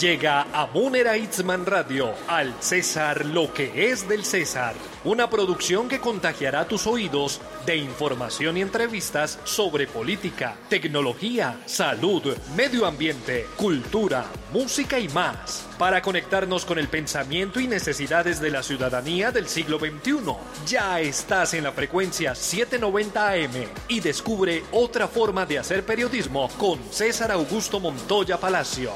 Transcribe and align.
Llega 0.00 0.46
a 0.52 0.68
Munera 0.68 1.16
Itzman 1.16 1.66
Radio, 1.66 2.14
al 2.28 2.54
César 2.60 3.26
lo 3.26 3.52
que 3.52 3.90
es 3.90 4.08
del 4.08 4.24
César, 4.24 4.74
una 5.02 5.28
producción 5.28 5.88
que 5.88 5.98
contagiará 5.98 6.68
tus 6.68 6.86
oídos 6.86 7.40
de 7.66 7.78
información 7.78 8.56
y 8.56 8.60
entrevistas 8.60 9.40
sobre 9.42 9.88
política, 9.88 10.56
tecnología, 10.68 11.60
salud, 11.66 12.22
medio 12.54 12.86
ambiente, 12.86 13.46
cultura, 13.56 14.26
música 14.52 15.00
y 15.00 15.08
más, 15.08 15.66
para 15.78 16.00
conectarnos 16.00 16.64
con 16.64 16.78
el 16.78 16.86
pensamiento 16.86 17.58
y 17.58 17.66
necesidades 17.66 18.40
de 18.40 18.50
la 18.50 18.62
ciudadanía 18.62 19.32
del 19.32 19.48
siglo 19.48 19.80
XXI. 19.80 20.32
Ya 20.64 21.00
estás 21.00 21.54
en 21.54 21.64
la 21.64 21.72
frecuencia 21.72 22.36
790 22.36 23.30
AM 23.30 23.66
y 23.88 23.98
descubre 23.98 24.62
otra 24.70 25.08
forma 25.08 25.44
de 25.44 25.58
hacer 25.58 25.84
periodismo 25.84 26.48
con 26.56 26.78
César 26.92 27.32
Augusto 27.32 27.80
Montoya 27.80 28.38
Palacio. 28.38 28.92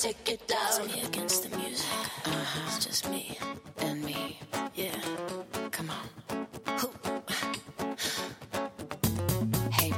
Take 0.00 0.30
it 0.30 0.48
down. 0.48 0.58
It's 0.66 0.94
me 0.94 1.02
against 1.02 1.42
the 1.42 1.56
music. 1.58 1.86
Uh-huh. 2.24 2.60
It's 2.66 2.86
just 2.86 3.10
me 3.10 3.36
and 3.78 4.02
me. 4.02 4.38
Yeah. 4.74 4.98
Come 5.70 5.90
on. 5.90 6.08
Hey. 9.72 9.92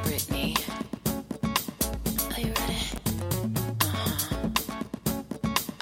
Are 2.34 2.40
you 2.40 2.52
ready? 2.58 2.78
Uh-huh. 3.80 4.48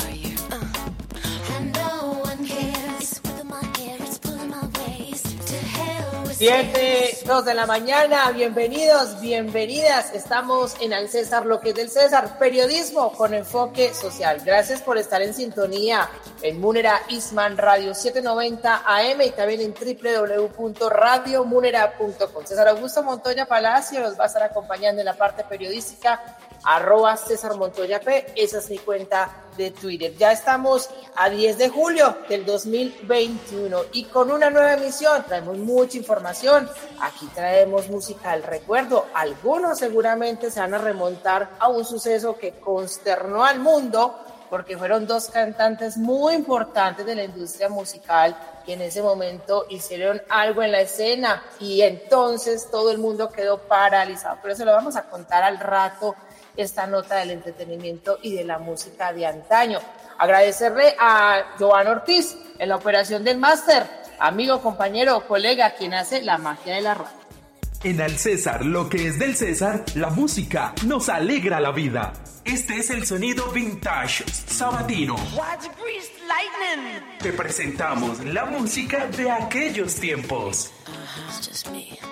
Are 0.05 0.11
you? 0.11 0.37
Uh. 0.51 1.55
And 1.55 1.73
no 1.75 2.21
one 2.25 2.47
cares 2.47 3.19
whether 3.25 3.45
my 3.45 3.65
hair 3.79 3.97
is 4.03 4.19
pulling 4.19 4.51
my 4.51 4.67
waist. 4.81 5.27
To 5.49 5.57
hell 5.57 6.23
with 6.25 6.37
7, 6.37 7.10
2 7.31 7.45
de 7.45 7.55
la 7.55 7.65
mañana, 7.65 8.29
bienvenidos, 8.33 9.21
bienvenidas. 9.21 10.13
Estamos 10.13 10.75
en 10.81 10.93
Al 10.93 11.09
César, 11.09 11.47
lo 11.47 11.61
que 11.61 11.69
es 11.69 11.77
del 11.77 11.89
César, 11.89 12.41
periodismo 12.41 13.13
con 13.13 13.35
enfoque 13.35 13.95
social. 13.95 14.43
Gracias 14.45 14.83
por 14.83 14.99
estar 14.99 15.23
en 15.23 15.33
sintonía 15.33 16.11
en 16.43 16.61
Munera 16.61 17.03
Isman 17.09 17.57
Radio 17.57 17.95
790 17.95 18.83
AM 18.85 19.21
y 19.21 19.31
también 19.31 19.61
en 19.61 19.73
www.radiomunera.com. 19.73 22.45
César 22.45 22.67
Augusto 22.67 23.05
Montoya 23.05 23.47
Palacio 23.47 24.01
nos 24.01 24.19
va 24.19 24.25
a 24.25 24.27
estar 24.27 24.43
acompañando 24.43 25.01
en 25.01 25.05
la 25.05 25.15
parte 25.15 25.45
periodística 25.45 26.37
arroba 26.65 27.17
César 27.17 27.57
Montoya 27.57 28.01
P, 28.01 28.33
esa 28.37 28.59
es 28.59 28.71
mi 28.71 28.79
cuenta 28.79 29.45
de 29.57 29.71
Twitter. 29.71 30.15
Ya 30.17 30.33
estamos 30.33 30.89
a 31.17 31.29
10 31.29 31.59
de 31.59 31.69
julio 31.69 32.17
del 32.29 32.45
2021 32.47 33.79
y 33.93 34.05
con 34.05 34.31
una 34.31 34.51
nueva 34.51 34.75
emisión 34.75 35.23
traemos 35.25 35.59
mucha 35.59 35.99
información. 35.99 36.69
Aquí 37.01 37.27
traemos 37.35 37.89
música 37.89 38.33
del 38.33 38.43
recuerdo. 38.43 39.07
Algunos 39.15 39.79
seguramente 39.79 40.51
se 40.51 40.61
van 40.61 40.75
a 40.75 40.79
remontar 40.79 41.51
a 41.59 41.69
un 41.69 41.85
suceso 41.85 42.37
que 42.37 42.53
consternó 42.53 43.45
al 43.45 43.61
mundo 43.61 44.19
porque 44.51 44.77
fueron 44.77 45.07
dos 45.07 45.29
cantantes 45.29 45.97
muy 45.97 46.35
importantes 46.35 47.07
de 47.07 47.15
la 47.15 47.23
industria 47.23 47.69
musical 47.69 48.37
que 48.67 48.73
en 48.73 48.83
ese 48.83 49.01
momento 49.01 49.65
hicieron 49.71 50.21
algo 50.29 50.63
en 50.63 50.73
la 50.73 50.81
escena 50.81 51.43
y 51.61 51.83
entonces 51.83 52.69
todo 52.69 52.91
el 52.91 52.99
mundo 52.99 53.31
quedó 53.31 53.59
paralizado. 53.59 54.39
Pero 54.43 54.55
eso 54.55 54.65
lo 54.65 54.73
vamos 54.73 54.97
a 54.97 55.05
contar 55.05 55.45
al 55.45 55.59
rato 55.59 56.17
esta 56.57 56.87
nota 56.87 57.17
del 57.17 57.31
entretenimiento 57.31 58.19
y 58.23 58.35
de 58.35 58.45
la 58.45 58.59
música 58.59 59.13
de 59.13 59.27
antaño. 59.27 59.79
Agradecerle 60.19 60.95
a 60.99 61.55
Joan 61.59 61.87
Ortiz 61.87 62.37
en 62.59 62.69
la 62.69 62.77
operación 62.77 63.25
del 63.25 63.39
máster, 63.39 63.87
amigo, 64.19 64.61
compañero, 64.61 65.27
colega, 65.27 65.75
quien 65.75 65.95
hace 65.95 66.23
la 66.23 66.39
magia 66.39 66.75
de 66.75 66.83
la 66.83 66.95
radio. 66.95 67.21
En 67.83 67.99
Al 68.03 68.19
César, 68.19 68.65
lo 68.67 68.91
que 68.91 69.07
es 69.09 69.19
del 69.19 69.35
César, 69.35 69.85
la 69.95 70.11
música 70.11 70.75
nos 70.85 71.09
alegra 71.09 71.61
la 71.61 71.71
vida. 71.71 72.13
Este 72.45 72.77
es 72.79 72.91
el 72.91 73.07
sonido 73.07 73.51
vintage 73.53 74.25
sabatino. 74.29 75.17
Te 77.23 77.33
presentamos 77.33 78.23
la 78.25 78.45
música 78.45 79.07
de 79.07 79.31
aquellos 79.31 79.95
tiempos. 79.95 80.71
Uh-huh. 80.87 82.11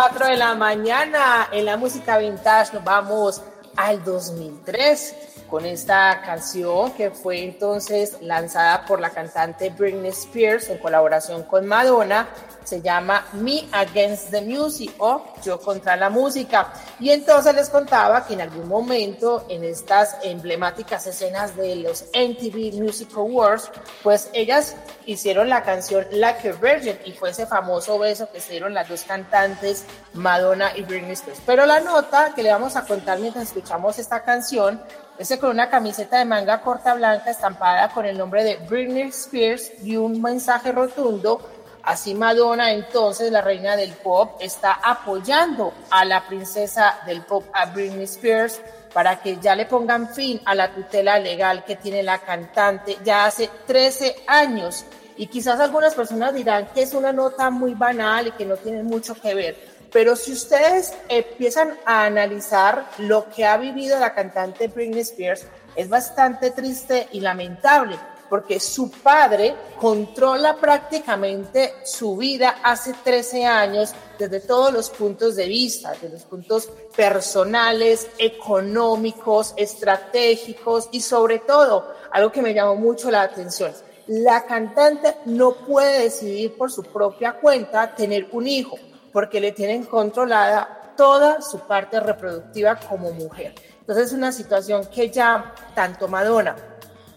4 0.00 0.28
de 0.28 0.36
la 0.38 0.54
mañana 0.54 1.48
en 1.52 1.66
la 1.66 1.76
música 1.76 2.16
vintage 2.16 2.72
nos 2.72 2.82
vamos 2.82 3.42
al 3.76 4.02
2003 4.02 5.14
con 5.46 5.66
esta 5.66 6.22
canción 6.24 6.92
que 6.92 7.10
fue 7.10 7.44
entonces 7.44 8.16
lanzada 8.22 8.86
por 8.86 8.98
la 8.98 9.10
cantante 9.10 9.68
Britney 9.68 10.08
Spears 10.08 10.70
en 10.70 10.78
colaboración 10.78 11.42
con 11.42 11.66
Madonna. 11.66 12.28
Se 12.64 12.80
llama 12.80 13.26
Me 13.32 13.64
Against 13.72 14.30
the 14.30 14.42
Music 14.42 14.94
o 14.98 15.24
Yo 15.44 15.58
contra 15.58 15.96
la 15.96 16.10
música. 16.10 16.72
Y 16.98 17.10
entonces 17.10 17.54
les 17.54 17.68
contaba 17.68 18.26
que 18.26 18.34
en 18.34 18.42
algún 18.42 18.68
momento 18.68 19.46
en 19.48 19.64
estas 19.64 20.16
emblemáticas 20.22 21.06
escenas 21.06 21.56
de 21.56 21.76
los 21.76 22.04
MTV 22.14 22.80
Music 22.80 23.10
Awards, 23.16 23.70
pues 24.02 24.30
ellas 24.32 24.76
hicieron 25.06 25.48
la 25.48 25.62
canción 25.62 26.06
Like 26.10 26.50
a 26.50 26.52
Virgin 26.52 26.98
y 27.04 27.12
fue 27.12 27.30
ese 27.30 27.46
famoso 27.46 27.98
beso 27.98 28.30
que 28.30 28.40
se 28.40 28.52
dieron 28.52 28.74
las 28.74 28.88
dos 28.88 29.02
cantantes 29.02 29.84
Madonna 30.14 30.72
y 30.76 30.82
Britney 30.82 31.12
Spears. 31.12 31.40
Pero 31.46 31.66
la 31.66 31.80
nota 31.80 32.32
que 32.34 32.42
le 32.42 32.50
vamos 32.50 32.76
a 32.76 32.84
contar 32.84 33.18
mientras 33.18 33.48
escuchamos 33.48 33.98
esta 33.98 34.22
canción 34.22 34.80
es 35.18 35.36
con 35.38 35.50
una 35.50 35.68
camiseta 35.68 36.18
de 36.18 36.24
manga 36.24 36.62
corta 36.62 36.94
blanca 36.94 37.30
estampada 37.30 37.90
con 37.90 38.06
el 38.06 38.16
nombre 38.16 38.42
de 38.42 38.56
Britney 38.56 39.08
Spears 39.08 39.70
y 39.84 39.96
un 39.96 40.22
mensaje 40.22 40.72
rotundo. 40.72 41.40
Así 41.82 42.14
Madonna, 42.14 42.72
entonces 42.72 43.32
la 43.32 43.40
reina 43.40 43.76
del 43.76 43.92
pop, 43.92 44.36
está 44.40 44.72
apoyando 44.82 45.72
a 45.90 46.04
la 46.04 46.26
princesa 46.26 47.00
del 47.06 47.22
pop, 47.22 47.44
a 47.52 47.66
Britney 47.66 48.04
Spears, 48.04 48.60
para 48.92 49.20
que 49.20 49.38
ya 49.38 49.54
le 49.54 49.66
pongan 49.66 50.12
fin 50.12 50.40
a 50.44 50.54
la 50.54 50.74
tutela 50.74 51.18
legal 51.18 51.64
que 51.64 51.76
tiene 51.76 52.02
la 52.02 52.18
cantante 52.18 52.98
ya 53.04 53.26
hace 53.26 53.48
13 53.66 54.24
años. 54.26 54.84
Y 55.16 55.26
quizás 55.26 55.60
algunas 55.60 55.94
personas 55.94 56.34
dirán 56.34 56.68
que 56.74 56.82
es 56.82 56.94
una 56.94 57.12
nota 57.12 57.50
muy 57.50 57.74
banal 57.74 58.28
y 58.28 58.32
que 58.32 58.46
no 58.46 58.56
tiene 58.56 58.82
mucho 58.82 59.14
que 59.14 59.34
ver. 59.34 59.56
Pero 59.92 60.16
si 60.16 60.32
ustedes 60.32 60.94
empiezan 61.08 61.76
a 61.84 62.04
analizar 62.04 62.86
lo 62.98 63.28
que 63.28 63.44
ha 63.44 63.56
vivido 63.56 63.98
la 63.98 64.14
cantante 64.14 64.68
Britney 64.68 65.00
Spears, 65.00 65.46
es 65.74 65.88
bastante 65.88 66.50
triste 66.50 67.08
y 67.12 67.20
lamentable, 67.20 67.98
porque 68.30 68.60
su 68.60 68.90
padre 68.90 69.54
controla 69.78 70.56
prácticamente 70.56 71.74
su 71.84 72.16
vida 72.16 72.60
hace 72.62 72.94
13 72.94 73.44
años 73.44 73.92
desde 74.18 74.40
todos 74.40 74.72
los 74.72 74.88
puntos 74.88 75.34
de 75.34 75.48
vista, 75.48 75.90
desde 75.90 76.10
los 76.10 76.22
puntos 76.22 76.70
personales, 76.96 78.08
económicos, 78.16 79.52
estratégicos 79.56 80.88
y 80.92 81.00
sobre 81.00 81.40
todo, 81.40 81.92
algo 82.12 82.30
que 82.30 82.40
me 82.40 82.54
llamó 82.54 82.76
mucho 82.76 83.10
la 83.10 83.22
atención, 83.22 83.72
la 84.06 84.44
cantante 84.44 85.16
no 85.26 85.52
puede 85.52 86.04
decidir 86.04 86.56
por 86.56 86.70
su 86.70 86.84
propia 86.84 87.32
cuenta 87.32 87.94
tener 87.94 88.28
un 88.32 88.46
hijo 88.46 88.78
porque 89.12 89.40
le 89.40 89.52
tienen 89.52 89.84
controlada 89.84 90.94
toda 90.96 91.40
su 91.42 91.60
parte 91.60 91.98
reproductiva 91.98 92.76
como 92.76 93.10
mujer. 93.12 93.54
Entonces 93.80 94.06
es 94.06 94.12
una 94.12 94.30
situación 94.30 94.86
que 94.86 95.10
ya 95.10 95.54
tanto 95.74 96.06
Madonna 96.06 96.69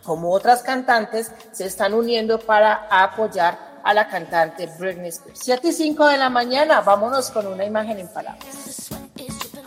como 0.03 0.31
otras 0.31 0.61
cantantes 0.63 1.31
se 1.51 1.65
están 1.65 1.93
uniendo 1.93 2.39
para 2.39 2.87
apoyar 2.89 3.73
a 3.83 3.93
la 3.93 4.07
cantante 4.07 4.69
Britney 4.79 5.09
Spears. 5.09 5.39
7 5.43 5.67
y 5.67 5.73
5 5.73 6.07
de 6.07 6.17
la 6.17 6.29
mañana, 6.29 6.81
vámonos 6.81 7.29
con 7.31 7.47
una 7.47 7.65
imagen 7.65 7.99
en 7.99 8.07
palabras. 8.07 8.89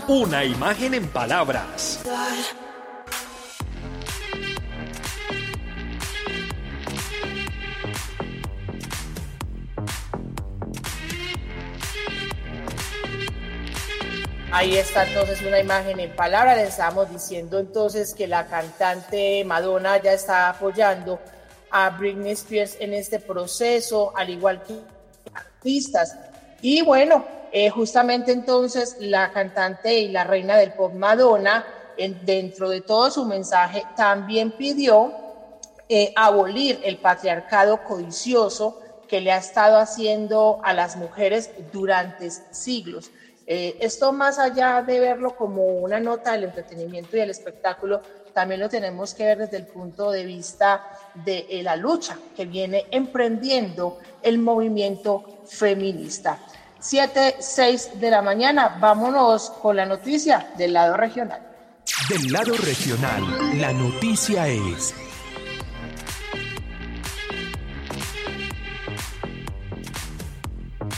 Una 0.08 0.44
imagen 0.44 0.94
en 0.94 1.08
palabras. 1.08 2.00
Ahí 14.56 14.74
está 14.78 15.06
entonces 15.06 15.42
una 15.42 15.60
imagen 15.60 16.00
en 16.00 16.16
palabras. 16.16 16.56
Le 16.56 16.62
estamos 16.62 17.10
diciendo 17.10 17.58
entonces 17.58 18.14
que 18.14 18.26
la 18.26 18.46
cantante 18.46 19.44
Madonna 19.44 20.00
ya 20.00 20.14
está 20.14 20.48
apoyando 20.48 21.20
a 21.70 21.90
Britney 21.90 22.32
Spears 22.32 22.78
en 22.80 22.94
este 22.94 23.20
proceso, 23.20 24.16
al 24.16 24.30
igual 24.30 24.62
que 24.62 24.80
artistas. 25.34 26.16
Y 26.62 26.80
bueno, 26.80 27.26
eh, 27.52 27.68
justamente 27.68 28.32
entonces 28.32 28.96
la 28.98 29.30
cantante 29.30 29.98
y 29.98 30.08
la 30.08 30.24
reina 30.24 30.56
del 30.56 30.72
pop 30.72 30.94
Madonna, 30.94 31.66
dentro 32.22 32.70
de 32.70 32.80
todo 32.80 33.10
su 33.10 33.26
mensaje, 33.26 33.82
también 33.94 34.52
pidió 34.52 35.12
eh, 35.90 36.14
abolir 36.16 36.80
el 36.82 36.96
patriarcado 36.96 37.84
codicioso 37.84 38.80
que 39.06 39.20
le 39.20 39.32
ha 39.32 39.36
estado 39.36 39.76
haciendo 39.76 40.60
a 40.64 40.72
las 40.72 40.96
mujeres 40.96 41.50
durante 41.74 42.30
siglos. 42.30 43.10
Eh, 43.46 43.76
esto 43.80 44.12
más 44.12 44.38
allá 44.38 44.82
de 44.82 44.98
verlo 44.98 45.36
como 45.36 45.64
una 45.64 46.00
nota 46.00 46.32
del 46.32 46.44
entretenimiento 46.44 47.16
y 47.16 47.20
el 47.20 47.30
espectáculo, 47.30 48.02
también 48.32 48.60
lo 48.60 48.68
tenemos 48.68 49.14
que 49.14 49.24
ver 49.24 49.38
desde 49.38 49.58
el 49.58 49.66
punto 49.66 50.10
de 50.10 50.24
vista 50.24 50.84
de 51.14 51.46
eh, 51.48 51.62
la 51.62 51.76
lucha 51.76 52.18
que 52.36 52.44
viene 52.44 52.86
emprendiendo 52.90 53.98
el 54.20 54.38
movimiento 54.38 55.42
feminista. 55.46 56.38
7, 56.78 57.36
6 57.38 58.00
de 58.00 58.10
la 58.10 58.20
mañana, 58.20 58.76
vámonos 58.80 59.50
con 59.50 59.76
la 59.76 59.86
noticia 59.86 60.52
del 60.58 60.72
lado 60.72 60.96
regional. 60.96 61.40
Del 62.08 62.32
lado 62.32 62.54
regional, 62.56 63.24
la 63.60 63.72
noticia 63.72 64.48
es... 64.48 65.05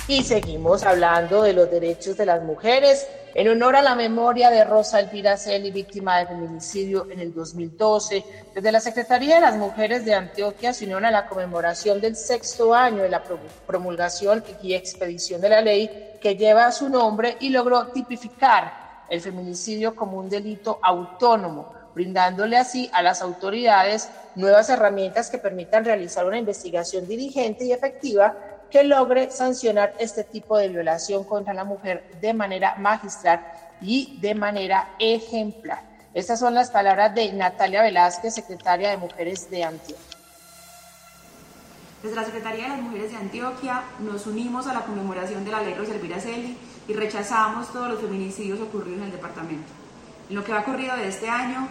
Y 0.09 0.23
seguimos 0.23 0.85
hablando 0.85 1.43
de 1.43 1.53
los 1.53 1.71
derechos 1.71 2.17
de 2.17 2.25
las 2.25 2.43
mujeres 2.43 3.07
en 3.35 3.47
honor 3.51 3.77
a 3.77 3.83
la 3.83 3.95
memoria 3.95 4.49
de 4.49 4.65
Rosa 4.65 5.01
Elvira 5.01 5.37
Celi, 5.37 5.71
víctima 5.71 6.19
de 6.19 6.29
feminicidio 6.29 7.07
en 7.11 7.21
el 7.21 7.35
2012. 7.35 8.25
Desde 8.55 8.73
la 8.73 8.81
Secretaría 8.81 9.35
de 9.35 9.43
las 9.43 9.57
Mujeres 9.57 10.07
de 10.07 10.15
Antioquia 10.15 10.73
se 10.73 10.87
unió 10.87 10.97
a 10.97 11.11
la 11.11 11.27
conmemoración 11.27 12.01
del 12.01 12.17
sexto 12.17 12.75
año 12.75 13.03
de 13.03 13.11
la 13.11 13.23
promulgación 13.67 14.43
y 14.63 14.73
expedición 14.73 15.43
de 15.43 15.51
la 15.51 15.61
ley 15.61 16.17
que 16.23 16.37
lleva 16.37 16.73
su 16.73 16.89
nombre 16.89 17.37
y 17.41 17.51
logró 17.51 17.89
tipificar 17.89 19.05
el 19.11 19.21
feminicidio 19.21 19.95
como 19.95 20.17
un 20.17 20.31
delito 20.31 20.79
autónomo 20.83 21.75
brindándole 21.95 22.57
así 22.57 22.89
a 22.95 23.03
las 23.03 23.21
autoridades 23.21 24.09
nuevas 24.37 24.71
herramientas 24.71 25.29
que 25.29 25.37
permitan 25.37 25.85
realizar 25.85 26.25
una 26.25 26.39
investigación 26.39 27.07
dirigente 27.07 27.65
y 27.65 27.73
efectiva 27.73 28.58
que 28.71 28.85
logre 28.85 29.31
sancionar 29.31 29.95
este 29.99 30.25
tipo 30.25 30.57
de 30.57 30.69
violación 30.69 31.25
contra 31.25 31.55
la 31.55 31.65
mujer 31.65 32.05
de 32.21 32.35
manera 32.35 32.77
magistral 32.77 33.45
y 33.81 34.19
de 34.21 34.35
manera 34.35 34.95
ejemplar. 34.99 35.83
Estas 36.15 36.41
son 36.41 36.55
las 36.55 36.71
palabras 36.71 37.15
de 37.15 37.33
Natalia 37.33 37.83
Velázquez, 37.83 38.35
secretaria 38.35 38.91
de 38.91 38.97
Mujeres 38.97 39.51
de 39.51 39.65
Antioquia. 39.65 40.19
Desde 42.03 42.15
la 42.15 42.25
Secretaría 42.25 42.65
de 42.65 42.69
las 42.71 42.81
Mujeres 42.81 43.11
de 43.11 43.17
Antioquia 43.17 43.83
nos 43.99 44.27
unimos 44.27 44.67
a 44.67 44.75
la 44.75 44.83
conmemoración 44.83 45.45
de 45.45 45.51
la 45.51 45.63
ley 45.63 45.75
Rosa 45.75 45.95
Elvira 45.95 46.21
Celi 46.21 46.57
y 46.87 46.93
rechazamos 46.93 47.73
todos 47.73 47.89
los 47.89 48.01
feminicidios 48.01 48.61
ocurridos 48.61 48.99
en 48.99 49.05
el 49.07 49.13
departamento. 49.13 49.69
En 50.31 50.37
lo 50.37 50.45
que 50.45 50.53
va 50.53 50.65
corrido 50.65 50.97
de 50.97 51.09
este 51.09 51.29
año, 51.29 51.69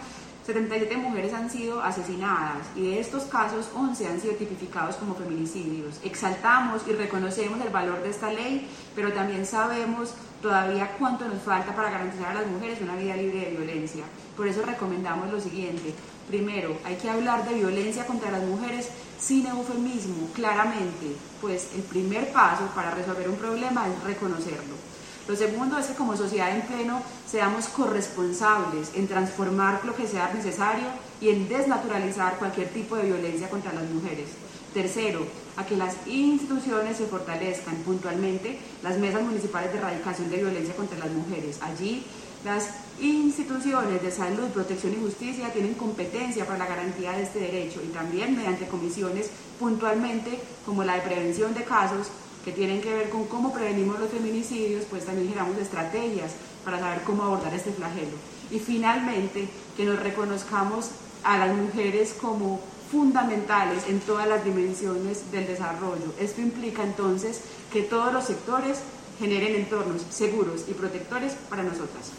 77 0.48 0.96
mujeres 0.96 1.34
han 1.34 1.50
sido 1.50 1.82
asesinadas 1.82 2.68
y 2.74 2.80
de 2.80 3.00
estos 3.00 3.24
casos 3.24 3.68
11 3.74 4.06
han 4.06 4.18
sido 4.18 4.32
tipificados 4.32 4.96
como 4.96 5.14
feminicidios. 5.14 6.00
Exaltamos 6.02 6.80
y 6.88 6.92
reconocemos 6.92 7.60
el 7.60 7.68
valor 7.68 8.02
de 8.02 8.08
esta 8.08 8.32
ley, 8.32 8.66
pero 8.94 9.12
también 9.12 9.44
sabemos 9.44 10.14
todavía 10.40 10.96
cuánto 10.98 11.28
nos 11.28 11.42
falta 11.42 11.76
para 11.76 11.90
garantizar 11.90 12.28
a 12.28 12.40
las 12.40 12.46
mujeres 12.46 12.80
una 12.80 12.96
vida 12.96 13.14
libre 13.16 13.40
de 13.40 13.50
violencia. 13.50 14.04
Por 14.38 14.48
eso 14.48 14.62
recomendamos 14.64 15.30
lo 15.30 15.38
siguiente. 15.38 15.92
Primero, 16.28 16.78
hay 16.82 16.96
que 16.96 17.10
hablar 17.10 17.46
de 17.46 17.52
violencia 17.52 18.06
contra 18.06 18.30
las 18.30 18.44
mujeres 18.44 18.88
sin 19.20 19.46
eufemismo, 19.46 20.30
claramente, 20.32 21.14
pues 21.42 21.72
el 21.76 21.82
primer 21.82 22.32
paso 22.32 22.64
para 22.74 22.92
resolver 22.92 23.28
un 23.28 23.36
problema 23.36 23.86
es 23.86 24.02
reconocerlo. 24.02 24.76
Lo 25.28 25.36
segundo 25.36 25.76
es 25.76 25.86
que 25.86 25.94
como 25.94 26.16
sociedad 26.16 26.56
en 26.56 26.62
pleno 26.62 27.02
seamos 27.30 27.68
corresponsables 27.68 28.92
en 28.94 29.06
transformar 29.06 29.84
lo 29.84 29.94
que 29.94 30.08
sea 30.08 30.32
necesario 30.32 30.86
y 31.20 31.28
en 31.28 31.46
desnaturalizar 31.46 32.38
cualquier 32.38 32.70
tipo 32.70 32.96
de 32.96 33.02
violencia 33.02 33.50
contra 33.50 33.74
las 33.74 33.84
mujeres. 33.90 34.30
Tercero, 34.72 35.26
a 35.56 35.66
que 35.66 35.76
las 35.76 35.96
instituciones 36.06 36.96
se 36.96 37.06
fortalezcan 37.06 37.76
puntualmente 37.84 38.58
las 38.82 38.96
mesas 38.96 39.20
municipales 39.20 39.70
de 39.70 39.78
erradicación 39.78 40.30
de 40.30 40.38
violencia 40.38 40.74
contra 40.74 40.98
las 40.98 41.10
mujeres. 41.10 41.58
Allí 41.60 42.04
las 42.42 42.70
instituciones 42.98 44.00
de 44.00 44.10
salud, 44.10 44.48
protección 44.54 44.94
y 44.94 44.96
justicia 44.96 45.52
tienen 45.52 45.74
competencia 45.74 46.46
para 46.46 46.58
la 46.58 46.66
garantía 46.66 47.12
de 47.12 47.24
este 47.24 47.40
derecho 47.40 47.82
y 47.84 47.88
también 47.88 48.34
mediante 48.34 48.66
comisiones 48.66 49.28
puntualmente 49.60 50.38
como 50.64 50.84
la 50.84 50.94
de 50.94 51.02
prevención 51.02 51.52
de 51.52 51.64
casos 51.64 52.08
que 52.48 52.54
tienen 52.54 52.80
que 52.80 52.94
ver 52.94 53.10
con 53.10 53.26
cómo 53.26 53.52
prevenimos 53.52 54.00
los 54.00 54.08
feminicidios, 54.08 54.86
pues 54.88 55.04
también 55.04 55.28
generamos 55.28 55.58
estrategias 55.58 56.32
para 56.64 56.78
saber 56.78 57.02
cómo 57.02 57.22
abordar 57.22 57.52
este 57.52 57.72
flagelo. 57.72 58.16
Y 58.50 58.58
finalmente, 58.58 59.46
que 59.76 59.84
nos 59.84 60.00
reconozcamos 60.00 60.92
a 61.24 61.36
las 61.36 61.54
mujeres 61.54 62.14
como 62.18 62.58
fundamentales 62.90 63.86
en 63.86 64.00
todas 64.00 64.26
las 64.26 64.46
dimensiones 64.46 65.30
del 65.30 65.46
desarrollo. 65.46 66.14
Esto 66.18 66.40
implica 66.40 66.82
entonces 66.82 67.42
que 67.70 67.82
todos 67.82 68.14
los 68.14 68.24
sectores 68.24 68.78
generen 69.18 69.54
entornos 69.54 70.00
seguros 70.08 70.64
y 70.68 70.72
protectores 70.72 71.34
para 71.50 71.62
nosotras. 71.62 72.12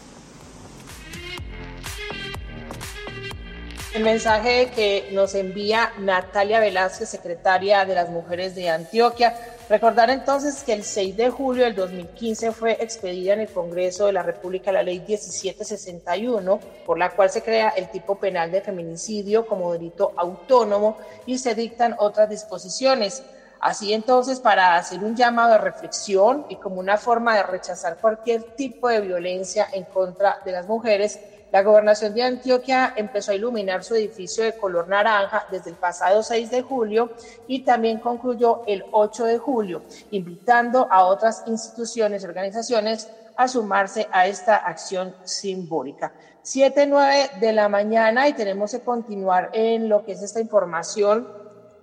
El 3.94 4.04
mensaje 4.04 4.70
que 4.76 5.08
nos 5.10 5.34
envía 5.34 5.92
Natalia 5.98 6.60
Velázquez, 6.60 7.08
secretaria 7.08 7.84
de 7.84 7.96
las 7.96 8.10
Mujeres 8.10 8.54
de 8.54 8.70
Antioquia. 8.70 9.34
Recordar 9.70 10.10
entonces 10.10 10.64
que 10.64 10.72
el 10.72 10.82
6 10.82 11.16
de 11.16 11.30
julio 11.30 11.62
del 11.62 11.76
2015 11.76 12.50
fue 12.50 12.72
expedida 12.80 13.34
en 13.34 13.40
el 13.42 13.48
Congreso 13.48 14.06
de 14.06 14.12
la 14.12 14.24
República 14.24 14.72
la 14.72 14.82
ley 14.82 14.98
1761, 14.98 16.58
por 16.84 16.98
la 16.98 17.10
cual 17.10 17.30
se 17.30 17.40
crea 17.40 17.68
el 17.68 17.88
tipo 17.88 18.16
penal 18.16 18.50
de 18.50 18.62
feminicidio 18.62 19.46
como 19.46 19.72
delito 19.72 20.12
autónomo 20.16 20.98
y 21.24 21.38
se 21.38 21.54
dictan 21.54 21.94
otras 22.00 22.28
disposiciones. 22.28 23.22
Así 23.60 23.92
entonces, 23.92 24.40
para 24.40 24.74
hacer 24.74 25.04
un 25.04 25.14
llamado 25.14 25.52
de 25.52 25.58
reflexión 25.58 26.46
y 26.48 26.56
como 26.56 26.80
una 26.80 26.96
forma 26.96 27.36
de 27.36 27.44
rechazar 27.44 27.98
cualquier 27.98 28.42
tipo 28.56 28.88
de 28.88 29.00
violencia 29.00 29.68
en 29.72 29.84
contra 29.84 30.40
de 30.44 30.50
las 30.50 30.66
mujeres, 30.66 31.20
la 31.52 31.62
gobernación 31.62 32.14
de 32.14 32.22
Antioquia 32.22 32.92
empezó 32.96 33.32
a 33.32 33.34
iluminar 33.34 33.82
su 33.82 33.94
edificio 33.94 34.44
de 34.44 34.56
color 34.56 34.88
naranja 34.88 35.46
desde 35.50 35.70
el 35.70 35.76
pasado 35.76 36.22
6 36.22 36.50
de 36.50 36.62
julio 36.62 37.10
y 37.46 37.64
también 37.64 37.98
concluyó 37.98 38.62
el 38.66 38.84
8 38.92 39.24
de 39.24 39.38
julio, 39.38 39.82
invitando 40.10 40.86
a 40.90 41.04
otras 41.04 41.42
instituciones 41.46 42.22
y 42.22 42.26
organizaciones 42.26 43.08
a 43.36 43.48
sumarse 43.48 44.06
a 44.12 44.26
esta 44.26 44.56
acción 44.56 45.14
simbólica. 45.24 46.12
7, 46.42 46.86
9 46.86 47.30
de 47.40 47.52
la 47.52 47.68
mañana 47.68 48.28
y 48.28 48.32
tenemos 48.32 48.70
que 48.70 48.80
continuar 48.80 49.50
en 49.52 49.88
lo 49.88 50.04
que 50.04 50.12
es 50.12 50.22
esta 50.22 50.40
información 50.40 51.26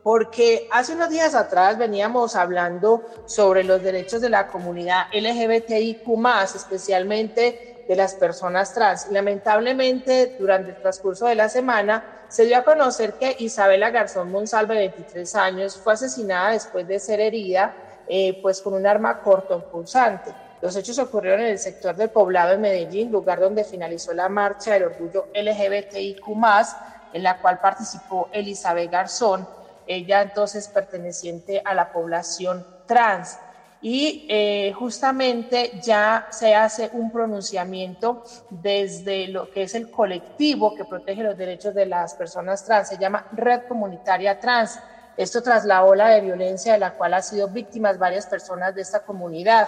porque 0.08 0.70
hace 0.72 0.94
unos 0.94 1.10
días 1.10 1.36
atrás 1.36 1.78
veníamos 1.78 2.38
hablando 2.38 3.04
sobre 3.26 3.66
los 3.66 3.84
derechos 3.84 4.22
de 4.22 4.30
la 4.30 4.48
comunidad 4.48 5.08
LGBTIQ, 5.12 6.08
especialmente 6.56 7.77
de 7.88 7.96
las 7.96 8.16
personas 8.16 8.74
trans. 8.74 9.08
Lamentablemente, 9.12 10.36
durante 10.40 10.72
el 10.72 10.82
transcurso 10.82 11.28
de 11.28 11.36
la 11.36 11.50
semana, 11.50 12.26
se 12.28 12.46
dio 12.46 12.58
a 12.58 12.64
conocer 12.64 13.14
que 13.14 13.36
Isabela 13.40 13.90
Garzón 13.90 14.32
Monsalve, 14.32 14.76
de 14.76 14.90
23 14.90 15.36
años, 15.36 15.78
fue 15.78 15.94
asesinada 15.94 16.52
después 16.52 16.88
de 16.88 17.00
ser 17.00 17.20
herida 17.20 17.74
eh, 18.08 18.40
pues 18.42 18.62
con 18.62 18.74
un 18.74 18.86
arma 18.86 19.22
corto 19.22 19.70
pulsante. 19.70 20.34
Los 20.62 20.76
hechos 20.76 20.98
ocurrieron 20.98 21.42
en 21.42 21.48
el 21.48 21.60
sector 21.60 21.96
del 21.96 22.10
poblado 22.10 22.52
de 22.52 22.58
Medellín, 22.58 23.12
lugar 23.12 23.40
donde 23.40 23.64
finalizó 23.64 24.14
la 24.14 24.28
marcha 24.28 24.74
del 24.74 24.84
orgullo 24.84 25.28
LGBTIQ, 25.34 26.24
en 27.14 27.24
la 27.24 27.40
cual 27.40 27.60
participó 27.60 28.30
Elizabeth 28.32 28.92
Garzón, 28.92 29.48
ella 29.86 30.22
entonces 30.22 30.68
perteneciente 30.68 31.62
a 31.64 31.74
la 31.74 31.92
población 31.92 32.66
trans 32.86 33.38
y 33.82 34.26
eh, 34.28 34.74
justamente 34.74 35.72
ya 35.84 36.28
se 36.32 36.56
hace 36.56 36.90
un 36.94 37.12
pronunciamiento 37.12 38.24
desde 38.50 39.28
lo 39.28 39.50
que 39.50 39.64
es 39.64 39.76
el 39.76 39.90
colectivo 39.90 40.74
que 40.74 40.86
protege 40.86 41.24
los 41.24 41.38
derechos 41.38 41.74
de 41.74 41.86
las 41.86 42.14
personas 42.16 42.64
trans, 42.64 42.88
se 42.88 42.98
llama 42.98 43.26
Red 43.32 43.62
Comunitaria 43.68 44.40
Trans. 44.40 44.80
Esto 45.16 45.42
tras 45.42 45.66
la 45.66 45.84
ola 45.84 46.10
de 46.10 46.22
violencia 46.22 46.74
de 46.74 46.80
la 46.80 46.92
cual 46.92 47.16
han 47.16 47.24
sido 47.24 47.48
víctimas 47.48 47.98
varias 47.98 48.28
personas 48.28 48.74
de 48.76 48.82
esta 48.82 49.00
comunidad. 49.00 49.68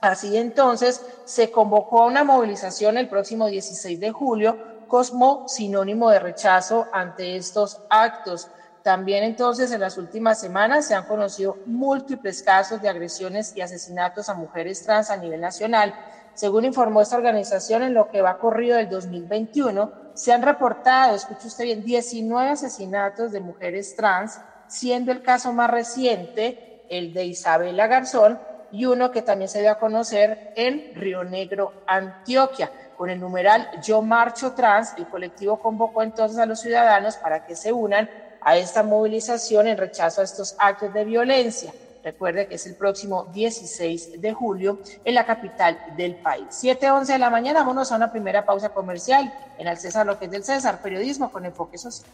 Así 0.00 0.36
entonces 0.36 1.04
se 1.24 1.50
convocó 1.50 2.02
a 2.02 2.06
una 2.06 2.24
movilización 2.24 2.96
el 2.96 3.08
próximo 3.08 3.46
16 3.46 4.00
de 4.00 4.10
julio, 4.10 4.58
Cosmo 4.86 5.44
sinónimo 5.46 6.10
de 6.10 6.18
rechazo 6.18 6.88
ante 6.92 7.36
estos 7.36 7.78
actos. 7.88 8.48
También 8.82 9.24
entonces 9.24 9.70
en 9.72 9.80
las 9.80 9.98
últimas 9.98 10.40
semanas 10.40 10.86
se 10.86 10.94
han 10.94 11.04
conocido 11.04 11.58
múltiples 11.66 12.42
casos 12.42 12.80
de 12.80 12.88
agresiones 12.88 13.54
y 13.54 13.60
asesinatos 13.60 14.28
a 14.28 14.34
mujeres 14.34 14.82
trans 14.82 15.10
a 15.10 15.16
nivel 15.16 15.40
nacional 15.40 15.94
Según 16.34 16.64
informó 16.64 17.02
esta 17.02 17.16
organización, 17.16 17.82
en 17.82 17.94
lo 17.94 18.08
que 18.08 18.22
va 18.22 18.38
corrido 18.38 18.76
del 18.76 18.88
2021, 18.88 19.92
se 20.14 20.32
han 20.32 20.42
reportado, 20.42 21.14
escuche 21.14 21.48
usted 21.48 21.64
bien, 21.64 21.84
19 21.84 22.50
asesinatos 22.50 23.32
de 23.32 23.40
mujeres 23.40 23.94
trans, 23.94 24.40
siendo 24.66 25.12
el 25.12 25.22
caso 25.22 25.52
más 25.52 25.70
reciente 25.70 26.84
el 26.88 27.12
de 27.12 27.26
Isabela 27.26 27.86
Garzón 27.86 28.40
y 28.70 28.86
uno 28.86 29.10
que 29.10 29.22
también 29.22 29.48
se 29.48 29.60
dio 29.60 29.70
a 29.70 29.78
conocer 29.78 30.38
en 30.54 30.84
Río 30.92 31.24
Negro, 31.24 31.82
Antioquia. 31.86 32.72
Con 32.94 33.10
el 33.10 33.20
numeral 33.20 33.68
Yo 33.82 34.02
Marcho 34.02 34.52
Trans, 34.52 34.92
el 34.96 35.08
colectivo 35.08 35.58
convocó 35.60 36.02
entonces 36.02 36.38
a 36.38 36.46
los 36.46 36.60
ciudadanos 36.60 37.16
para 37.16 37.40
que 37.40 37.56
se 37.56 37.72
unan 37.72 38.08
a 38.40 38.56
esta 38.56 38.82
movilización 38.82 39.66
en 39.66 39.78
rechazo 39.78 40.20
a 40.20 40.24
estos 40.24 40.56
actos 40.58 40.92
de 40.92 41.04
violencia. 41.04 41.72
Recuerde 42.02 42.46
que 42.46 42.54
es 42.54 42.66
el 42.66 42.76
próximo 42.76 43.24
16 43.32 44.20
de 44.20 44.32
julio 44.32 44.78
en 45.04 45.14
la 45.14 45.26
capital 45.26 45.78
del 45.96 46.16
país. 46.16 46.46
7:11 46.50 47.12
de 47.12 47.18
la 47.18 47.28
mañana, 47.28 47.60
vámonos 47.60 47.92
a 47.92 47.96
una 47.96 48.10
primera 48.10 48.46
pausa 48.46 48.70
comercial 48.70 49.32
en 49.58 49.68
el 49.68 49.76
César, 49.76 50.06
es 50.06 50.30
del 50.30 50.42
César, 50.42 50.80
periodismo 50.80 51.30
con 51.30 51.44
enfoque 51.44 51.76
social. 51.76 52.08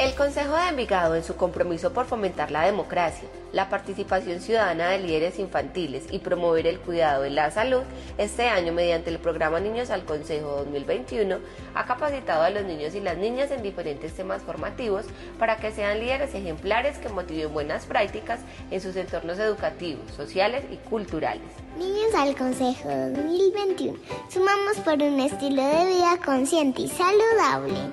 El 0.00 0.14
Consejo 0.14 0.56
de 0.56 0.68
Envigado, 0.68 1.14
en 1.14 1.22
su 1.22 1.36
compromiso 1.36 1.92
por 1.92 2.06
fomentar 2.06 2.50
la 2.50 2.64
democracia, 2.64 3.28
la 3.52 3.68
participación 3.68 4.40
ciudadana 4.40 4.88
de 4.88 4.98
líderes 4.98 5.38
infantiles 5.38 6.04
y 6.10 6.20
promover 6.20 6.66
el 6.66 6.80
cuidado 6.80 7.20
de 7.20 7.28
la 7.28 7.50
salud, 7.50 7.82
este 8.16 8.48
año 8.48 8.72
mediante 8.72 9.10
el 9.10 9.18
programa 9.18 9.60
Niños 9.60 9.90
al 9.90 10.06
Consejo 10.06 10.64
2021 10.64 11.36
ha 11.74 11.84
capacitado 11.84 12.44
a 12.44 12.48
los 12.48 12.64
niños 12.64 12.94
y 12.94 13.00
las 13.00 13.18
niñas 13.18 13.50
en 13.50 13.62
diferentes 13.62 14.14
temas 14.14 14.40
formativos 14.40 15.04
para 15.38 15.58
que 15.58 15.70
sean 15.70 16.00
líderes 16.00 16.34
ejemplares 16.34 16.96
que 16.96 17.10
motiven 17.10 17.52
buenas 17.52 17.84
prácticas 17.84 18.40
en 18.70 18.80
sus 18.80 18.96
entornos 18.96 19.38
educativos, 19.38 20.10
sociales 20.16 20.64
y 20.72 20.76
culturales. 20.76 21.42
Niños 21.76 22.14
al 22.16 22.34
Consejo 22.34 22.88
2021. 22.88 23.98
Sumamos 24.30 24.78
por 24.82 24.94
un 24.94 25.20
estilo 25.20 25.62
de 25.62 25.86
vida 25.88 26.16
consciente 26.24 26.80
y 26.80 26.88
saludable. 26.88 27.92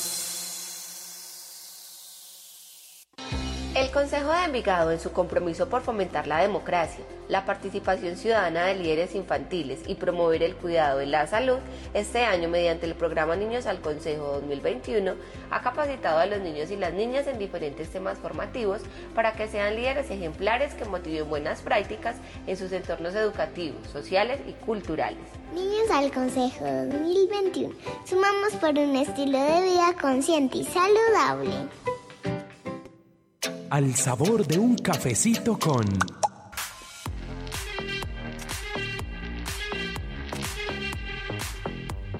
De 4.41 4.47
Envigado, 4.47 4.91
en 4.91 4.99
su 4.99 5.11
compromiso 5.11 5.69
por 5.69 5.81
fomentar 5.81 6.25
la 6.25 6.39
democracia, 6.39 7.05
la 7.29 7.45
participación 7.45 8.17
ciudadana 8.17 8.65
de 8.65 8.75
líderes 8.75 9.13
infantiles 9.13 9.79
y 9.85 9.95
promover 9.95 10.41
el 10.41 10.55
cuidado 10.55 10.97
de 10.97 11.05
la 11.05 11.27
salud, 11.27 11.59
este 11.93 12.23
año 12.23 12.49
mediante 12.49 12.87
el 12.87 12.95
programa 12.95 13.35
Niños 13.35 13.67
al 13.67 13.81
Consejo 13.81 14.39
2021 14.39 15.13
ha 15.51 15.61
capacitado 15.61 16.19
a 16.19 16.25
los 16.25 16.39
niños 16.39 16.71
y 16.71 16.75
las 16.75 16.93
niñas 16.93 17.27
en 17.27 17.37
diferentes 17.37 17.89
temas 17.89 18.17
formativos 18.17 18.81
para 19.13 19.33
que 19.33 19.47
sean 19.47 19.75
líderes 19.75 20.09
ejemplares 20.09 20.73
que 20.73 20.85
motiven 20.85 21.29
buenas 21.29 21.61
prácticas 21.61 22.15
en 22.47 22.57
sus 22.57 22.71
entornos 22.71 23.13
educativos, 23.13 23.87
sociales 23.93 24.39
y 24.47 24.53
culturales. 24.65 25.19
Niños 25.53 25.89
al 25.93 26.11
Consejo 26.11 26.65
2021. 26.65 27.75
Sumamos 28.05 28.53
por 28.59 28.71
un 28.71 28.95
estilo 28.95 29.39
de 29.39 29.61
vida 29.61 29.93
consciente 30.01 30.57
y 30.57 30.63
saludable. 30.63 31.51
Al 33.69 33.95
sabor 33.95 34.45
de 34.45 34.59
un 34.59 34.77
cafecito 34.77 35.57
con... 35.57 35.85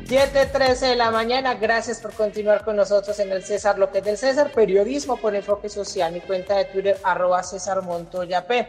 Siete 0.06 0.46
trece 0.48 0.88
de 0.88 0.96
la 0.98 1.10
mañana, 1.10 1.54
gracias 1.54 2.00
por 2.02 2.12
continuar 2.12 2.66
con 2.66 2.76
nosotros 2.76 3.18
en 3.20 3.32
el 3.32 3.44
César, 3.44 3.80
lo 3.80 3.90
que 3.92 4.00
es 4.00 4.04
del 4.04 4.18
César, 4.18 4.52
periodismo 4.52 5.16
por 5.16 5.34
enfoque 5.34 5.70
social, 5.70 6.12
mi 6.12 6.20
cuenta 6.20 6.58
de 6.58 6.66
Twitter, 6.66 6.98
arroba 7.02 7.42
César 7.44 7.82
Montoya 7.82 8.46
P. 8.46 8.68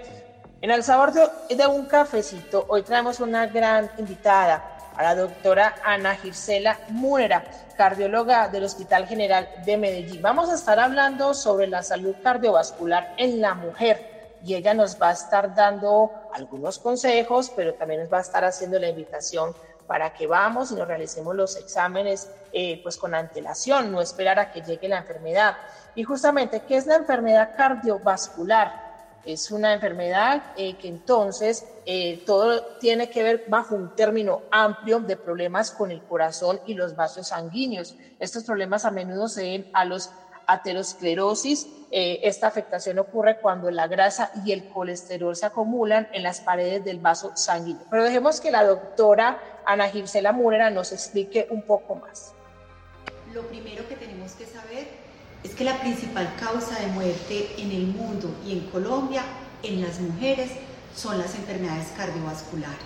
En 0.60 0.70
el 0.70 0.84
sabor 0.84 1.12
de, 1.12 1.28
de 1.56 1.66
un 1.66 1.86
cafecito, 1.86 2.64
hoy 2.68 2.82
traemos 2.82 3.18
una 3.18 3.46
gran 3.46 3.90
invitada, 3.98 4.71
a 4.96 5.02
la 5.02 5.14
doctora 5.14 5.74
Ana 5.84 6.14
Gisela 6.16 6.78
Múnera, 6.88 7.44
cardióloga 7.76 8.48
del 8.48 8.64
Hospital 8.64 9.06
General 9.06 9.48
de 9.64 9.76
Medellín. 9.76 10.22
Vamos 10.22 10.50
a 10.50 10.54
estar 10.54 10.78
hablando 10.78 11.34
sobre 11.34 11.66
la 11.66 11.82
salud 11.82 12.14
cardiovascular 12.22 13.14
en 13.16 13.40
la 13.40 13.54
mujer 13.54 14.38
y 14.44 14.54
ella 14.54 14.74
nos 14.74 15.00
va 15.00 15.10
a 15.10 15.12
estar 15.12 15.54
dando 15.54 16.10
algunos 16.34 16.78
consejos, 16.78 17.52
pero 17.54 17.74
también 17.74 18.00
nos 18.00 18.12
va 18.12 18.18
a 18.18 18.22
estar 18.22 18.44
haciendo 18.44 18.78
la 18.78 18.88
invitación 18.88 19.54
para 19.86 20.12
que 20.12 20.26
vamos 20.26 20.72
y 20.72 20.74
nos 20.74 20.88
realicemos 20.88 21.34
los 21.34 21.56
exámenes 21.56 22.30
eh, 22.52 22.80
pues 22.82 22.96
con 22.96 23.14
antelación, 23.14 23.92
no 23.92 24.00
esperar 24.00 24.38
a 24.38 24.50
que 24.50 24.62
llegue 24.62 24.88
la 24.88 24.98
enfermedad. 24.98 25.56
Y 25.94 26.04
justamente, 26.04 26.60
¿qué 26.60 26.76
es 26.76 26.86
la 26.86 26.96
enfermedad 26.96 27.50
cardiovascular? 27.56 28.81
Es 29.24 29.52
una 29.52 29.72
enfermedad 29.72 30.42
eh, 30.56 30.76
que 30.76 30.88
entonces 30.88 31.64
eh, 31.86 32.22
todo 32.26 32.76
tiene 32.80 33.08
que 33.08 33.22
ver 33.22 33.44
bajo 33.46 33.76
un 33.76 33.94
término 33.94 34.42
amplio 34.50 34.98
de 34.98 35.16
problemas 35.16 35.70
con 35.70 35.92
el 35.92 36.02
corazón 36.02 36.60
y 36.66 36.74
los 36.74 36.96
vasos 36.96 37.28
sanguíneos. 37.28 37.94
Estos 38.18 38.42
problemas 38.42 38.84
a 38.84 38.90
menudo 38.90 39.28
se 39.28 39.44
ven 39.44 39.70
a 39.74 39.84
los 39.84 40.10
aterosclerosis. 40.48 41.68
Eh, 41.92 42.20
esta 42.24 42.48
afectación 42.48 42.98
ocurre 42.98 43.38
cuando 43.38 43.70
la 43.70 43.86
grasa 43.86 44.32
y 44.44 44.50
el 44.50 44.68
colesterol 44.70 45.36
se 45.36 45.46
acumulan 45.46 46.08
en 46.12 46.24
las 46.24 46.40
paredes 46.40 46.84
del 46.84 46.98
vaso 46.98 47.30
sanguíneo. 47.36 47.84
Pero 47.90 48.02
dejemos 48.02 48.40
que 48.40 48.50
la 48.50 48.64
doctora 48.64 49.40
Ana 49.64 49.88
Gisela 49.88 50.32
Múrera 50.32 50.70
nos 50.70 50.90
explique 50.90 51.46
un 51.50 51.62
poco 51.62 51.94
más. 51.94 52.34
Lo 53.32 53.42
primero 53.42 53.86
que 53.88 53.94
tenemos 53.94 54.32
que 54.32 54.46
saber 54.46 54.88
es 55.44 55.54
que 55.54 55.64
la 55.64 55.80
principal 55.80 56.34
causa 56.38 56.78
de 56.78 56.86
muerte 56.88 57.54
en 57.58 57.72
el 57.72 57.86
mundo 57.86 58.34
y 58.46 58.52
en 58.52 58.60
Colombia 58.70 59.22
en 59.62 59.80
las 59.80 60.00
mujeres 60.00 60.50
son 60.94 61.18
las 61.18 61.34
enfermedades 61.34 61.88
cardiovasculares. 61.96 62.76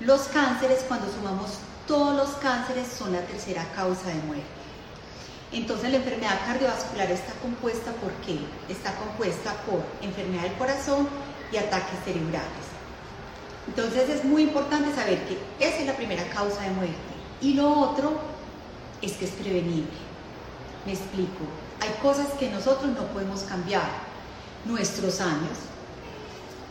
Los 0.00 0.22
cánceres, 0.28 0.84
cuando 0.88 1.10
sumamos 1.12 1.58
todos 1.86 2.16
los 2.16 2.36
cánceres, 2.38 2.88
son 2.88 3.12
la 3.12 3.20
tercera 3.20 3.64
causa 3.74 4.08
de 4.08 4.22
muerte. 4.26 4.44
Entonces 5.52 5.90
la 5.90 5.96
enfermedad 5.96 6.38
cardiovascular 6.46 7.10
está 7.10 7.32
compuesta 7.42 7.92
por 7.94 8.12
qué? 8.24 8.38
Está 8.68 8.94
compuesta 8.96 9.52
por 9.66 9.82
enfermedad 10.00 10.42
del 10.42 10.54
corazón 10.54 11.08
y 11.52 11.56
ataques 11.56 11.98
cerebrales. 12.04 12.70
Entonces 13.66 14.08
es 14.08 14.24
muy 14.24 14.42
importante 14.42 14.94
saber 14.94 15.18
que 15.24 15.38
esa 15.58 15.78
es 15.78 15.86
la 15.86 15.96
primera 15.96 16.24
causa 16.30 16.62
de 16.62 16.70
muerte. 16.70 16.94
Y 17.40 17.54
lo 17.54 17.68
otro 17.72 18.12
es 19.02 19.12
que 19.12 19.24
es 19.24 19.30
prevenible. 19.32 19.90
Me 20.86 20.92
explico. 20.92 21.44
Hay 21.80 21.90
cosas 22.02 22.28
que 22.38 22.50
nosotros 22.50 22.90
no 22.90 23.06
podemos 23.08 23.40
cambiar. 23.42 23.88
Nuestros 24.66 25.22
años, 25.22 25.56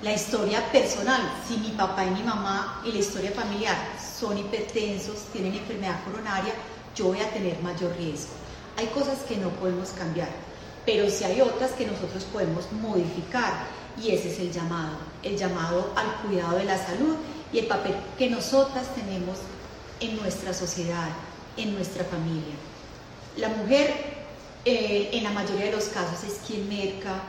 la 0.04 0.13
historia 0.13 0.72
personal, 0.72 1.22
si 1.48 1.58
mi 1.58 1.70
papá 1.70 2.06
y 2.06 2.12
mi 2.12 2.22
mamá 2.22 2.84
y 2.86 2.92
la 2.92 3.00
historia 3.00 3.32
familiar 3.32 3.75
son 4.00 4.38
hipertensos, 4.38 5.24
tienen 5.34 5.56
enfermedad 5.56 6.04
coronaria, 6.06 6.54
yo 6.96 7.06
voy 7.06 7.20
a 7.20 7.32
tener 7.32 7.60
mayor 7.63 7.96
riesgo. 7.98 8.30
Hay 8.78 8.86
cosas 8.88 9.20
que 9.28 9.38
no 9.38 9.50
podemos 9.50 9.89
cambiar, 9.89 10.30
pero 10.86 11.10
sí 11.10 11.24
hay 11.24 11.42
otras 11.42 11.72
que 11.72 11.88
nosotros 11.88 12.25
podemos 12.25 12.72
modificar 12.74 13.66
y 14.01 14.12
ese 14.12 14.32
es 14.32 14.39
el 14.39 14.51
llamado, 14.51 14.98
el 15.24 15.36
llamado 15.36 15.92
al 15.96 16.28
cuidado 16.28 16.58
de 16.58 16.66
la 16.66 16.78
salud 16.78 17.16
y 17.51 17.58
el 17.58 17.66
papel 17.66 17.96
que 18.20 18.30
nosotras 18.30 18.86
tenemos 18.94 19.39
en 20.00 20.16
nuestra 20.16 20.54
sociedad, 20.54 21.10
en 21.58 21.74
nuestra 21.74 22.06
familia. 22.06 22.56
La 23.36 23.50
mujer 23.50 24.18
eh, 24.66 25.10
en 25.13 25.24
la 25.24 25.32
mayoría 25.32 25.66
de 25.66 25.72
los 25.72 25.86
casos 25.86 26.24
es 26.24 26.39
quien 26.46 26.68
merca, 26.68 27.22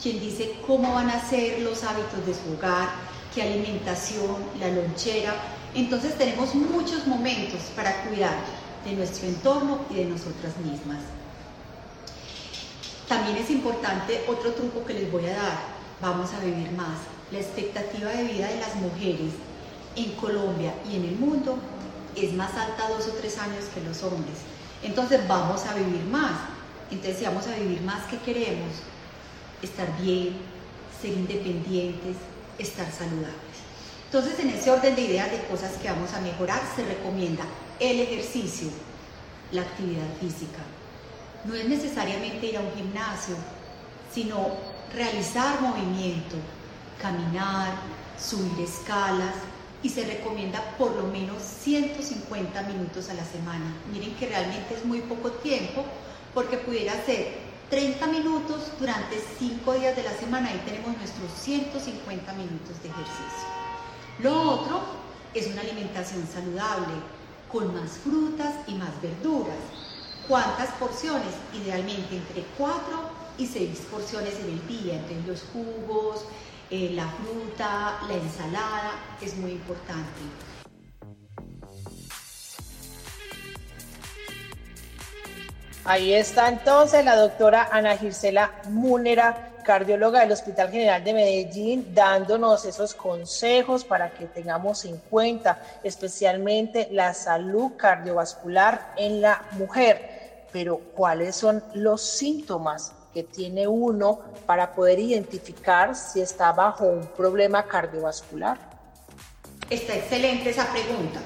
quien 0.00 0.20
dice 0.20 0.56
cómo 0.66 0.94
van 0.94 1.10
a 1.10 1.28
ser 1.28 1.60
los 1.60 1.82
hábitos 1.84 2.24
de 2.26 2.34
su 2.34 2.56
hogar, 2.56 2.90
qué 3.34 3.42
alimentación, 3.42 4.36
la 4.60 4.68
lonchera. 4.68 5.34
Entonces 5.74 6.16
tenemos 6.16 6.54
muchos 6.54 7.06
momentos 7.06 7.60
para 7.74 8.04
cuidar 8.04 8.34
de 8.84 8.92
nuestro 8.92 9.26
entorno 9.26 9.80
y 9.90 9.94
de 9.94 10.04
nosotras 10.04 10.56
mismas. 10.64 10.98
También 13.08 13.36
es 13.36 13.50
importante 13.50 14.24
otro 14.28 14.52
truco 14.52 14.84
que 14.84 14.94
les 14.94 15.10
voy 15.12 15.26
a 15.26 15.36
dar, 15.36 15.58
vamos 16.00 16.32
a 16.32 16.44
vivir 16.44 16.70
más. 16.72 16.98
La 17.30 17.38
expectativa 17.38 18.10
de 18.10 18.24
vida 18.24 18.48
de 18.48 18.60
las 18.60 18.74
mujeres 18.76 19.32
en 19.96 20.12
Colombia 20.12 20.74
y 20.90 20.96
en 20.96 21.04
el 21.04 21.16
mundo 21.16 21.58
es 22.14 22.32
más 22.32 22.54
alta 22.54 22.88
dos 22.88 23.06
o 23.08 23.12
tres 23.12 23.38
años 23.38 23.64
que 23.74 23.80
los 23.80 24.02
hombres. 24.02 24.38
Entonces 24.82 25.26
vamos 25.26 25.64
a 25.66 25.74
vivir 25.74 26.04
más. 26.04 26.55
Entonces 26.90 27.18
si 27.18 27.24
vamos 27.24 27.46
a 27.46 27.56
vivir 27.56 27.80
más, 27.82 28.06
¿qué 28.06 28.18
queremos? 28.18 28.72
Estar 29.62 29.88
bien, 30.00 30.36
ser 31.00 31.12
independientes, 31.12 32.16
estar 32.58 32.90
saludables. 32.90 33.56
Entonces, 34.06 34.38
en 34.38 34.50
ese 34.50 34.70
orden 34.70 34.94
de 34.94 35.02
ideas 35.02 35.30
de 35.30 35.42
cosas 35.48 35.72
que 35.82 35.90
vamos 35.90 36.12
a 36.14 36.20
mejorar, 36.20 36.62
se 36.74 36.84
recomienda 36.84 37.44
el 37.80 38.00
ejercicio, 38.00 38.68
la 39.50 39.62
actividad 39.62 40.06
física. 40.20 40.60
No 41.44 41.54
es 41.54 41.68
necesariamente 41.68 42.46
ir 42.46 42.56
a 42.56 42.60
un 42.60 42.72
gimnasio, 42.74 43.34
sino 44.12 44.48
realizar 44.94 45.60
movimiento, 45.60 46.36
caminar, 47.02 47.74
subir 48.18 48.64
escalas 48.64 49.34
y 49.82 49.88
se 49.88 50.04
recomienda 50.06 50.62
por 50.78 50.94
lo 50.94 51.04
menos 51.08 51.42
150 51.42 52.62
minutos 52.62 53.10
a 53.10 53.14
la 53.14 53.24
semana. 53.24 53.74
Miren 53.92 54.14
que 54.14 54.26
realmente 54.26 54.74
es 54.74 54.84
muy 54.84 55.00
poco 55.00 55.30
tiempo 55.32 55.84
porque 56.36 56.58
pudiera 56.58 56.92
ser 57.06 57.32
30 57.70 58.08
minutos 58.08 58.70
durante 58.78 59.16
5 59.38 59.72
días 59.72 59.96
de 59.96 60.02
la 60.02 60.12
semana 60.12 60.52
y 60.52 60.58
tenemos 60.68 60.94
nuestros 60.94 61.32
150 61.32 62.30
minutos 62.34 62.82
de 62.82 62.90
ejercicio. 62.90 63.48
Lo 64.18 64.50
otro 64.50 64.82
es 65.32 65.46
una 65.46 65.62
alimentación 65.62 66.28
saludable 66.28 66.92
con 67.50 67.72
más 67.72 67.92
frutas 68.04 68.54
y 68.66 68.74
más 68.74 68.90
verduras. 69.00 69.56
¿Cuántas 70.28 70.68
porciones? 70.72 71.32
Idealmente 71.54 72.16
entre 72.16 72.44
4 72.58 72.74
y 73.38 73.46
6 73.46 73.86
porciones 73.90 74.34
en 74.38 74.50
el 74.50 74.68
día, 74.68 74.96
entre 74.96 75.22
los 75.22 75.42
jugos, 75.54 76.26
eh, 76.68 76.90
la 76.92 77.08
fruta, 77.08 77.98
la 78.06 78.14
ensalada, 78.14 78.92
es 79.22 79.34
muy 79.38 79.52
importante. 79.52 80.20
Ahí 85.88 86.14
está 86.14 86.48
entonces 86.48 87.04
la 87.04 87.14
doctora 87.14 87.68
Ana 87.70 87.96
Gisela 87.96 88.50
Múnera, 88.70 89.52
cardióloga 89.64 90.18
del 90.18 90.32
Hospital 90.32 90.68
General 90.68 91.04
de 91.04 91.14
Medellín, 91.14 91.94
dándonos 91.94 92.64
esos 92.64 92.92
consejos 92.92 93.84
para 93.84 94.10
que 94.10 94.26
tengamos 94.26 94.84
en 94.84 94.96
cuenta 94.98 95.62
especialmente 95.84 96.88
la 96.90 97.14
salud 97.14 97.76
cardiovascular 97.76 98.94
en 98.96 99.20
la 99.20 99.44
mujer. 99.52 100.48
Pero, 100.52 100.78
¿cuáles 100.78 101.36
son 101.36 101.62
los 101.74 102.02
síntomas 102.02 102.92
que 103.14 103.22
tiene 103.22 103.68
uno 103.68 104.22
para 104.44 104.72
poder 104.72 104.98
identificar 104.98 105.94
si 105.94 106.20
está 106.20 106.50
bajo 106.50 106.84
un 106.84 107.06
problema 107.06 107.62
cardiovascular? 107.62 108.58
Está 109.70 109.94
excelente 109.94 110.50
esa 110.50 110.66
pregunta. 110.72 111.20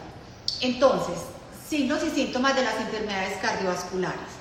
Entonces, 0.60 1.16
signos 1.66 2.04
y 2.04 2.10
síntomas 2.10 2.54
de 2.54 2.62
las 2.62 2.76
enfermedades 2.76 3.38
cardiovasculares. 3.38 4.39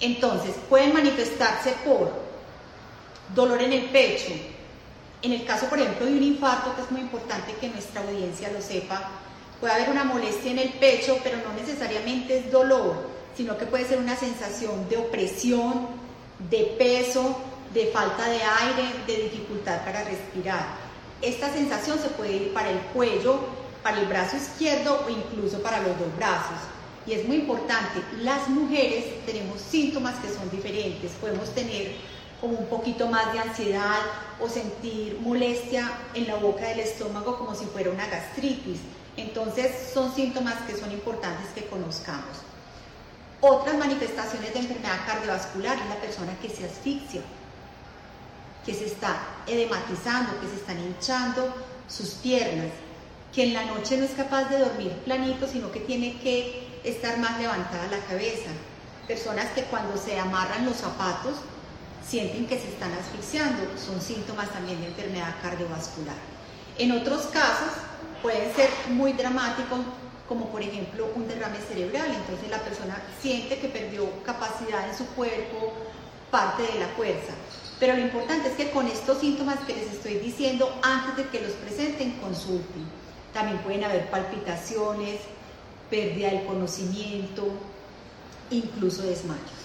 Entonces, 0.00 0.54
pueden 0.68 0.94
manifestarse 0.94 1.74
por 1.84 2.10
dolor 3.34 3.62
en 3.62 3.72
el 3.72 3.84
pecho. 3.86 4.32
En 5.22 5.32
el 5.32 5.44
caso, 5.44 5.66
por 5.66 5.78
ejemplo, 5.78 6.06
de 6.06 6.12
un 6.12 6.22
infarto, 6.22 6.74
que 6.74 6.82
es 6.82 6.90
muy 6.90 7.02
importante 7.02 7.54
que 7.60 7.68
nuestra 7.68 8.00
audiencia 8.02 8.50
lo 8.50 8.60
sepa, 8.62 9.10
puede 9.60 9.74
haber 9.74 9.90
una 9.90 10.04
molestia 10.04 10.50
en 10.50 10.58
el 10.58 10.70
pecho, 10.70 11.18
pero 11.22 11.36
no 11.38 11.52
necesariamente 11.52 12.38
es 12.38 12.50
dolor, 12.50 13.10
sino 13.36 13.58
que 13.58 13.66
puede 13.66 13.84
ser 13.84 13.98
una 13.98 14.16
sensación 14.16 14.88
de 14.88 14.96
opresión, 14.96 15.88
de 16.50 16.74
peso, 16.78 17.36
de 17.74 17.86
falta 17.88 18.24
de 18.28 18.40
aire, 18.42 18.94
de 19.06 19.24
dificultad 19.24 19.84
para 19.84 20.02
respirar. 20.04 20.66
Esta 21.20 21.52
sensación 21.52 21.98
se 21.98 22.08
puede 22.08 22.32
ir 22.32 22.54
para 22.54 22.70
el 22.70 22.78
cuello, 22.94 23.40
para 23.82 24.00
el 24.00 24.06
brazo 24.06 24.36
izquierdo 24.36 25.04
o 25.06 25.10
incluso 25.10 25.62
para 25.62 25.78
los 25.80 25.98
dos 25.98 26.16
brazos. 26.16 26.58
Y 27.06 27.12
es 27.12 27.26
muy 27.26 27.36
importante, 27.36 28.02
las 28.20 28.48
mujeres 28.48 29.24
tenemos 29.24 29.60
síntomas 29.60 30.14
que 30.20 30.28
son 30.28 30.50
diferentes. 30.50 31.12
Podemos 31.12 31.48
tener 31.54 31.92
como 32.40 32.58
un 32.58 32.66
poquito 32.66 33.06
más 33.06 33.32
de 33.32 33.38
ansiedad 33.38 34.00
o 34.40 34.48
sentir 34.48 35.18
molestia 35.20 35.90
en 36.14 36.26
la 36.26 36.36
boca 36.36 36.68
del 36.68 36.80
estómago 36.80 37.38
como 37.38 37.54
si 37.54 37.64
fuera 37.66 37.90
una 37.90 38.06
gastritis. 38.06 38.78
Entonces 39.16 39.90
son 39.92 40.14
síntomas 40.14 40.56
que 40.62 40.76
son 40.76 40.90
importantes 40.92 41.48
que 41.54 41.66
conozcamos. 41.66 42.38
Otras 43.40 43.76
manifestaciones 43.76 44.52
de 44.52 44.60
enfermedad 44.60 45.06
cardiovascular 45.06 45.78
es 45.78 45.88
la 45.88 45.96
persona 45.96 46.38
que 46.40 46.50
se 46.50 46.64
asfixia, 46.64 47.22
que 48.64 48.74
se 48.74 48.86
está 48.86 49.16
edematizando, 49.46 50.38
que 50.40 50.48
se 50.48 50.56
están 50.56 50.78
hinchando 50.78 51.52
sus 51.88 52.10
piernas, 52.10 52.68
que 53.34 53.44
en 53.44 53.54
la 53.54 53.64
noche 53.64 53.96
no 53.96 54.04
es 54.04 54.12
capaz 54.12 54.44
de 54.44 54.58
dormir 54.58 54.92
planito, 55.04 55.46
sino 55.46 55.70
que 55.72 55.80
tiene 55.80 56.18
que 56.20 56.69
estar 56.84 57.18
más 57.18 57.38
levantada 57.38 57.86
la 57.88 58.04
cabeza. 58.06 58.50
Personas 59.06 59.46
que 59.54 59.64
cuando 59.64 59.96
se 59.96 60.18
amarran 60.18 60.64
los 60.64 60.76
zapatos 60.76 61.36
sienten 62.06 62.46
que 62.46 62.58
se 62.58 62.68
están 62.68 62.92
asfixiando, 62.92 63.62
son 63.78 64.00
síntomas 64.00 64.50
también 64.50 64.80
de 64.80 64.88
enfermedad 64.88 65.34
cardiovascular. 65.42 66.16
En 66.78 66.92
otros 66.92 67.26
casos 67.26 67.72
pueden 68.22 68.54
ser 68.54 68.70
muy 68.88 69.12
dramáticos, 69.12 69.80
como 70.28 70.48
por 70.48 70.62
ejemplo 70.62 71.10
un 71.14 71.26
derrame 71.26 71.58
cerebral, 71.58 72.10
entonces 72.14 72.48
la 72.50 72.60
persona 72.60 73.02
siente 73.20 73.58
que 73.58 73.68
perdió 73.68 74.08
capacidad 74.22 74.88
en 74.88 74.96
su 74.96 75.06
cuerpo, 75.08 75.72
parte 76.30 76.62
de 76.62 76.78
la 76.78 76.88
fuerza. 76.88 77.32
Pero 77.80 77.94
lo 77.96 78.02
importante 78.02 78.48
es 78.48 78.54
que 78.54 78.70
con 78.70 78.86
estos 78.86 79.18
síntomas 79.18 79.58
que 79.60 79.74
les 79.74 79.90
estoy 79.90 80.14
diciendo, 80.14 80.72
antes 80.82 81.16
de 81.16 81.30
que 81.30 81.40
los 81.40 81.52
presenten, 81.52 82.12
consulten. 82.20 82.84
También 83.32 83.58
pueden 83.58 83.84
haber 83.84 84.10
palpitaciones, 84.10 85.20
pérdida 85.90 86.30
del 86.30 86.46
conocimiento, 86.46 87.48
incluso 88.50 89.02
desmayos. 89.02 89.60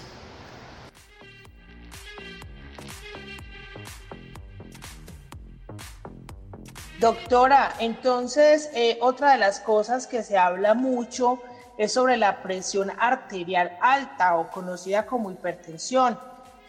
Doctora, 7.00 7.74
entonces 7.80 8.70
eh, 8.74 8.98
otra 9.02 9.34
de 9.34 9.38
las 9.38 9.60
cosas 9.60 10.08
que 10.08 10.24
se 10.24 10.38
habla 10.38 10.74
mucho 10.74 11.40
es 11.78 11.94
sobre 11.94 12.18
la 12.18 12.42
presión 12.42 12.92
arterial 12.98 13.78
alta 13.82 14.38
o 14.38 14.50
conocida 14.50 15.06
como 15.06 15.30
hipertensión, 15.30 16.18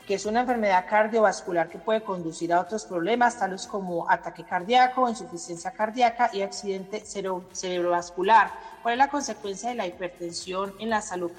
que 0.06 0.14
es 0.14 0.26
una 0.26 0.40
enfermedad 0.40 0.86
cardiovascular 0.88 1.68
que 1.68 1.78
puede 1.78 2.02
conducir 2.02 2.52
a 2.52 2.60
otros 2.60 2.84
problemas, 2.84 3.38
tales 3.38 3.66
como 3.66 4.10
ataque 4.10 4.44
cardíaco, 4.44 5.08
insuficiencia 5.08 5.70
cardíaca 5.70 6.30
y 6.32 6.42
accidente 6.42 7.04
cerebrovascular. 7.06 8.50
¿Cuál 8.86 8.94
es 8.94 8.98
la 8.98 9.10
consecuencia 9.10 9.70
de 9.70 9.74
la 9.74 9.88
hipertensión 9.88 10.72
en 10.78 10.90
la 10.90 11.02
salud 11.02 11.32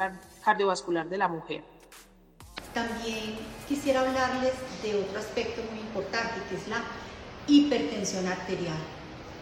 cardiovascular 0.44 1.08
de 1.08 1.18
la 1.18 1.30
mujer? 1.30 1.64
También 2.74 3.38
quisiera 3.70 4.02
hablarles 4.02 4.52
de 4.84 4.96
otro 4.96 5.18
aspecto 5.18 5.62
muy 5.72 5.80
importante, 5.80 6.42
que 6.50 6.58
es 6.58 6.68
la 6.68 6.84
hipertensión 7.48 8.28
arterial. 8.28 8.76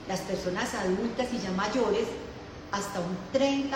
Las 0.07 0.19
personas 0.19 0.75
adultas 0.75 1.33
y 1.33 1.39
ya 1.39 1.49
mayores, 1.53 2.05
hasta 2.71 2.99
un 2.99 3.17
30% 3.33 3.71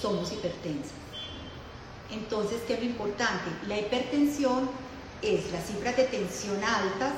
somos 0.00 0.32
hipertensas. 0.32 0.94
Entonces, 2.10 2.62
¿qué 2.66 2.72
es 2.72 2.80
lo 2.80 2.86
importante? 2.86 3.50
La 3.68 3.78
hipertensión 3.78 4.70
es 5.20 5.52
las 5.52 5.66
cifras 5.66 5.94
de 5.98 6.04
tensión 6.04 6.64
altas 6.64 7.12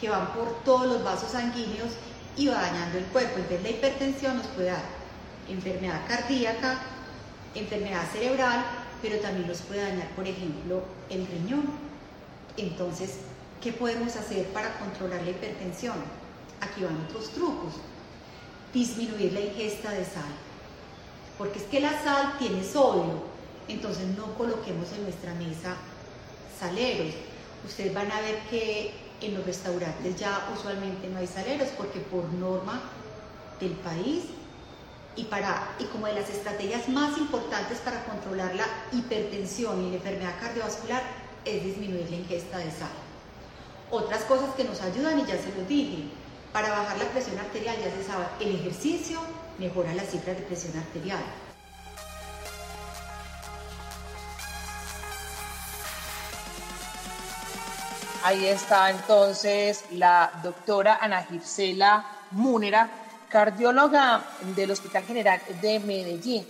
que 0.00 0.08
van 0.08 0.32
por 0.34 0.62
todos 0.62 0.86
los 0.86 1.02
vasos 1.02 1.32
sanguíneos 1.32 1.94
y 2.36 2.48
va 2.48 2.60
dañando 2.60 2.98
el 2.98 3.04
cuerpo. 3.06 3.36
Entonces, 3.36 3.62
la 3.62 3.70
hipertensión 3.70 4.36
nos 4.38 4.46
puede 4.48 4.70
dar 4.70 4.84
enfermedad 5.48 6.00
cardíaca, 6.06 6.80
enfermedad 7.54 8.04
cerebral, 8.12 8.64
pero 9.02 9.18
también 9.18 9.48
nos 9.48 9.58
puede 9.62 9.82
dañar, 9.82 10.08
por 10.10 10.26
ejemplo, 10.26 10.82
el 11.10 11.26
riñón. 11.26 11.64
Entonces, 12.56 13.18
¿Qué 13.62 13.72
podemos 13.72 14.14
hacer 14.14 14.46
para 14.48 14.78
controlar 14.78 15.22
la 15.22 15.30
hipertensión? 15.30 15.96
Aquí 16.60 16.84
van 16.84 16.96
otros 17.08 17.30
trucos. 17.30 17.74
Disminuir 18.72 19.32
la 19.32 19.40
ingesta 19.40 19.90
de 19.90 20.04
sal. 20.04 20.30
Porque 21.36 21.58
es 21.58 21.64
que 21.64 21.80
la 21.80 21.90
sal 22.02 22.36
tiene 22.38 22.62
sodio, 22.62 23.22
entonces 23.66 24.06
no 24.16 24.34
coloquemos 24.34 24.92
en 24.92 25.02
nuestra 25.04 25.34
mesa 25.34 25.76
saleros. 26.58 27.14
Ustedes 27.66 27.92
van 27.92 28.10
a 28.12 28.20
ver 28.20 28.38
que 28.50 28.92
en 29.20 29.34
los 29.34 29.44
restaurantes 29.44 30.16
ya 30.16 30.48
usualmente 30.56 31.08
no 31.08 31.18
hay 31.18 31.26
saleros 31.26 31.68
porque 31.76 32.00
por 32.00 32.24
norma 32.32 32.80
del 33.60 33.72
país 33.72 34.24
y, 35.16 35.24
para, 35.24 35.74
y 35.78 35.84
como 35.84 36.06
de 36.06 36.14
las 36.14 36.30
estrategias 36.30 36.88
más 36.88 37.18
importantes 37.18 37.78
para 37.78 38.04
controlar 38.04 38.54
la 38.54 38.66
hipertensión 38.92 39.84
y 39.84 39.90
la 39.90 39.96
enfermedad 39.96 40.38
cardiovascular 40.40 41.02
es 41.44 41.64
disminuir 41.64 42.08
la 42.10 42.16
ingesta 42.16 42.58
de 42.58 42.70
sal. 42.70 42.90
Otras 43.90 44.22
cosas 44.24 44.54
que 44.54 44.64
nos 44.64 44.80
ayudan, 44.82 45.18
y 45.18 45.24
ya 45.24 45.38
se 45.38 45.52
los 45.56 45.66
dije, 45.66 46.04
para 46.52 46.70
bajar 46.70 46.98
la 46.98 47.06
presión 47.06 47.38
arterial, 47.38 47.76
ya 47.78 47.90
se 47.90 48.04
sabe, 48.04 48.26
el 48.40 48.54
ejercicio 48.54 49.18
mejora 49.58 49.94
las 49.94 50.10
cifras 50.10 50.36
de 50.36 50.42
presión 50.42 50.76
arterial. 50.76 51.22
Ahí 58.24 58.46
está 58.46 58.90
entonces 58.90 59.84
la 59.92 60.32
doctora 60.42 60.98
Ana 61.00 61.22
Gisela 61.22 62.04
Múnera, 62.32 62.90
cardióloga 63.28 64.22
del 64.56 64.72
Hospital 64.72 65.04
General 65.04 65.40
de 65.62 65.78
Medellín. 65.78 66.44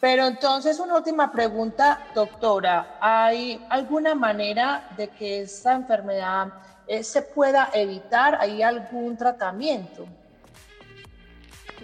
Pero 0.00 0.26
entonces 0.26 0.80
una 0.80 0.96
última 0.96 1.30
pregunta, 1.30 2.08
doctora. 2.12 2.98
¿Hay 3.00 3.64
alguna 3.70 4.16
manera 4.16 4.88
de 4.96 5.08
que 5.08 5.42
esta 5.42 5.74
enfermedad 5.74 6.48
eh, 6.88 7.04
se 7.04 7.22
pueda 7.22 7.70
evitar? 7.72 8.36
¿Hay 8.40 8.60
algún 8.60 9.16
tratamiento? 9.16 10.02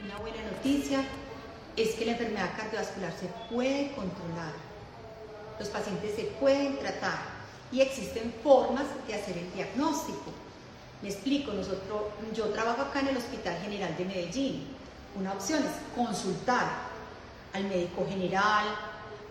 Una 0.05 0.19
buena 0.19 0.43
noticia 0.51 0.99
es 1.77 1.95
que 1.95 2.07
la 2.07 2.13
enfermedad 2.13 2.51
cardiovascular 2.57 3.13
se 3.13 3.29
puede 3.55 3.93
controlar. 3.93 4.53
Los 5.61 5.69
pacientes 5.69 6.17
se 6.17 6.25
pueden 6.41 6.77
tratar 6.81 7.38
y 7.71 7.81
existen 7.81 8.33
formas 8.43 8.85
de 9.07 9.15
hacer 9.15 9.37
el 9.37 9.53
diagnóstico. 9.53 10.33
Me 11.03 11.11
explico, 11.11 11.53
nosotros, 11.53 12.03
yo 12.35 12.47
trabajo 12.47 12.83
acá 12.83 13.01
en 13.01 13.09
el 13.09 13.17
Hospital 13.17 13.57
General 13.63 13.97
de 13.97 14.05
Medellín. 14.05 14.67
Una 15.15 15.33
opción 15.33 15.63
es 15.63 15.97
consultar 15.97 16.69
al 17.53 17.65
médico 17.65 18.07
general, 18.09 18.67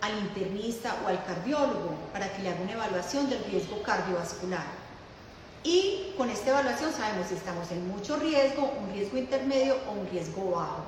al 0.00 0.18
internista 0.18 0.96
o 1.04 1.08
al 1.08 1.24
cardiólogo 1.24 1.94
para 2.12 2.32
que 2.32 2.42
le 2.42 2.50
haga 2.50 2.62
una 2.62 2.72
evaluación 2.72 3.28
del 3.28 3.44
riesgo 3.44 3.82
cardiovascular. 3.82 4.64
Y 5.64 6.14
con 6.16 6.30
esta 6.30 6.50
evaluación 6.50 6.92
sabemos 6.92 7.28
si 7.28 7.34
estamos 7.34 7.70
en 7.72 7.88
mucho 7.88 8.16
riesgo, 8.16 8.72
un 8.80 8.92
riesgo 8.92 9.18
intermedio 9.18 9.76
o 9.88 9.92
un 9.92 10.08
riesgo 10.08 10.52
bajo. 10.52 10.84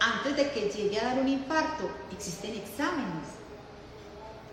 Antes 0.00 0.36
de 0.36 0.50
que 0.52 0.70
llegue 0.70 1.00
a 1.00 1.04
dar 1.04 1.18
un 1.18 1.28
infarto, 1.28 1.90
existen 2.12 2.54
exámenes 2.54 3.37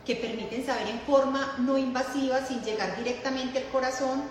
que 0.05 0.15
permiten 0.15 0.65
saber 0.65 0.87
en 0.87 0.99
forma 1.01 1.55
no 1.59 1.77
invasiva, 1.77 2.45
sin 2.45 2.61
llegar 2.63 2.95
directamente 2.97 3.59
al 3.59 3.65
corazón, 3.65 4.23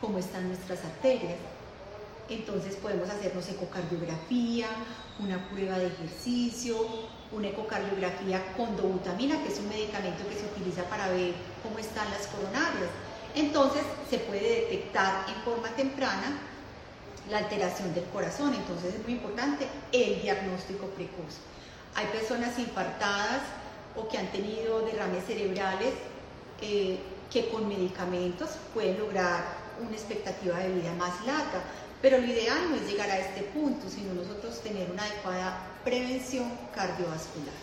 cómo 0.00 0.18
están 0.18 0.48
nuestras 0.48 0.84
arterias. 0.84 1.36
Entonces 2.28 2.76
podemos 2.76 3.08
hacernos 3.08 3.48
ecocardiografía, 3.48 4.66
una 5.18 5.48
prueba 5.48 5.78
de 5.78 5.86
ejercicio, 5.86 6.76
una 7.32 7.48
ecocardiografía 7.48 8.54
con 8.54 8.76
dobutamina, 8.76 9.42
que 9.42 9.48
es 9.48 9.58
un 9.58 9.68
medicamento 9.68 10.28
que 10.28 10.36
se 10.36 10.44
utiliza 10.44 10.84
para 10.84 11.08
ver 11.08 11.32
cómo 11.62 11.78
están 11.78 12.10
las 12.10 12.26
coronarias. 12.26 12.90
Entonces 13.34 13.82
se 14.10 14.18
puede 14.18 14.60
detectar 14.60 15.24
en 15.28 15.36
forma 15.42 15.68
temprana 15.70 16.38
la 17.30 17.38
alteración 17.38 17.94
del 17.94 18.04
corazón, 18.04 18.54
entonces 18.54 18.94
es 18.94 19.02
muy 19.02 19.14
importante 19.14 19.66
el 19.92 20.20
diagnóstico 20.22 20.86
precoz. 20.88 21.36
Hay 21.94 22.06
personas 22.06 22.58
infartadas 22.58 23.42
o 23.96 24.08
que 24.08 24.18
han 24.18 24.30
tenido 24.32 24.80
derrames 24.82 25.24
cerebrales 25.24 25.94
eh, 26.60 26.98
que 27.30 27.48
con 27.48 27.68
medicamentos 27.68 28.50
pueden 28.72 28.98
lograr 28.98 29.44
una 29.80 29.92
expectativa 29.92 30.58
de 30.58 30.70
vida 30.70 30.92
más 30.94 31.24
larga. 31.26 31.62
Pero 32.00 32.18
lo 32.18 32.26
ideal 32.26 32.70
no 32.70 32.76
es 32.76 32.88
llegar 32.88 33.10
a 33.10 33.18
este 33.18 33.42
punto, 33.42 33.88
sino 33.90 34.14
nosotros 34.14 34.60
tener 34.60 34.90
una 34.90 35.02
adecuada 35.02 35.66
prevención 35.84 36.50
cardiovascular. 36.74 37.54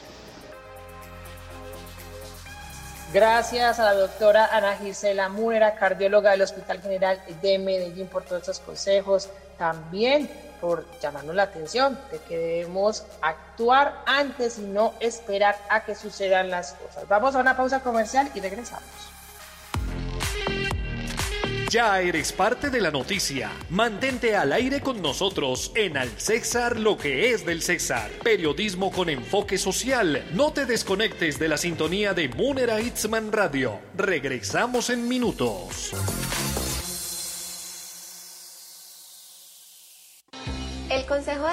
Gracias 3.13 3.79
a 3.79 3.85
la 3.85 3.93
doctora 3.93 4.49
Ana 4.51 4.75
Gisela 4.75 5.29
Múnera, 5.29 5.75
cardióloga 5.75 6.31
del 6.31 6.41
Hospital 6.41 6.81
General 6.81 7.21
de 7.41 7.57
Medellín, 7.59 8.07
por 8.07 8.23
todos 8.23 8.41
estos 8.41 8.59
consejos. 8.59 9.29
También 9.57 10.29
por 10.59 10.85
llamarnos 10.99 11.35
la 11.35 11.43
atención 11.43 11.97
de 12.11 12.19
que 12.19 12.37
debemos 12.37 13.03
actuar 13.21 14.03
antes 14.05 14.57
y 14.57 14.61
no 14.61 14.93
esperar 14.99 15.57
a 15.69 15.83
que 15.85 15.95
sucedan 15.95 16.49
las 16.49 16.73
cosas. 16.73 17.07
Vamos 17.07 17.35
a 17.35 17.39
una 17.39 17.55
pausa 17.55 17.81
comercial 17.81 18.29
y 18.33 18.39
regresamos. 18.39 18.83
Ya 21.75 21.99
eres 21.99 22.31
parte 22.31 22.69
de 22.69 22.79
la 22.79 22.89
noticia. 22.89 23.51
Mantente 23.69 24.35
al 24.35 24.53
aire 24.53 24.79
con 24.79 25.01
nosotros 25.01 25.73
en 25.75 25.97
Al 25.97 26.09
César 26.17 26.79
lo 26.79 26.97
que 26.97 27.31
es 27.31 27.45
del 27.45 27.61
César. 27.61 28.11
Periodismo 28.23 28.91
con 28.91 29.09
enfoque 29.09 29.57
social. 29.57 30.25
No 30.33 30.53
te 30.53 30.65
desconectes 30.65 31.37
de 31.37 31.49
la 31.49 31.57
sintonía 31.57 32.13
de 32.13 32.29
Munera 32.29 32.79
Itzman 32.79 33.31
Radio. 33.31 33.79
Regresamos 33.97 34.89
en 34.89 35.07
minutos. 35.09 35.91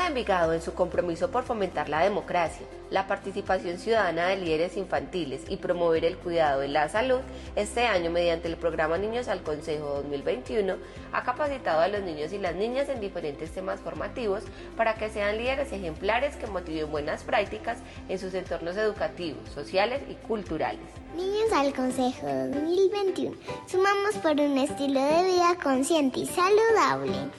De 0.03 0.09
Envigado, 0.09 0.53
en 0.53 0.62
su 0.62 0.75
compromiso 0.75 1.31
por 1.31 1.45
fomentar 1.45 1.88
la 1.88 2.01
democracia, 2.01 2.67
la 2.91 3.07
participación 3.07 3.79
ciudadana 3.79 4.27
de 4.29 4.37
líderes 4.37 4.77
infantiles 4.77 5.43
y 5.49 5.57
promover 5.57 6.05
el 6.05 6.19
cuidado 6.19 6.61
de 6.61 6.69
la 6.69 6.88
salud, 6.88 7.21
este 7.57 7.87
año 7.87 8.11
mediante 8.11 8.49
el 8.49 8.57
programa 8.57 8.99
Niños 8.99 9.29
al 9.29 9.43
Consejo 9.43 9.88
2021 10.03 10.75
ha 11.12 11.23
capacitado 11.23 11.81
a 11.81 11.88
los 11.88 12.03
niños 12.03 12.33
y 12.33 12.38
las 12.38 12.55
niñas 12.55 12.88
en 12.88 13.01
diferentes 13.01 13.53
temas 13.53 13.81
formativos 13.81 14.43
para 14.77 14.95
que 14.95 15.09
sean 15.09 15.38
líderes 15.38 15.73
ejemplares 15.73 16.37
que 16.37 16.47
motiven 16.47 16.91
buenas 16.91 17.23
prácticas 17.23 17.79
en 18.09 18.19
sus 18.19 18.35
entornos 18.35 18.77
educativos, 18.77 19.49
sociales 19.55 20.03
y 20.11 20.15
culturales. 20.27 20.81
Niños 21.17 21.53
al 21.55 21.73
Consejo 21.75 22.27
2021. 22.27 23.37
Sumamos 23.67 24.17
por 24.23 24.33
un 24.33 24.59
estilo 24.59 25.01
de 25.01 25.25
vida 25.25 25.57
consciente 25.62 26.21
y 26.21 26.27
saludable. 26.27 27.31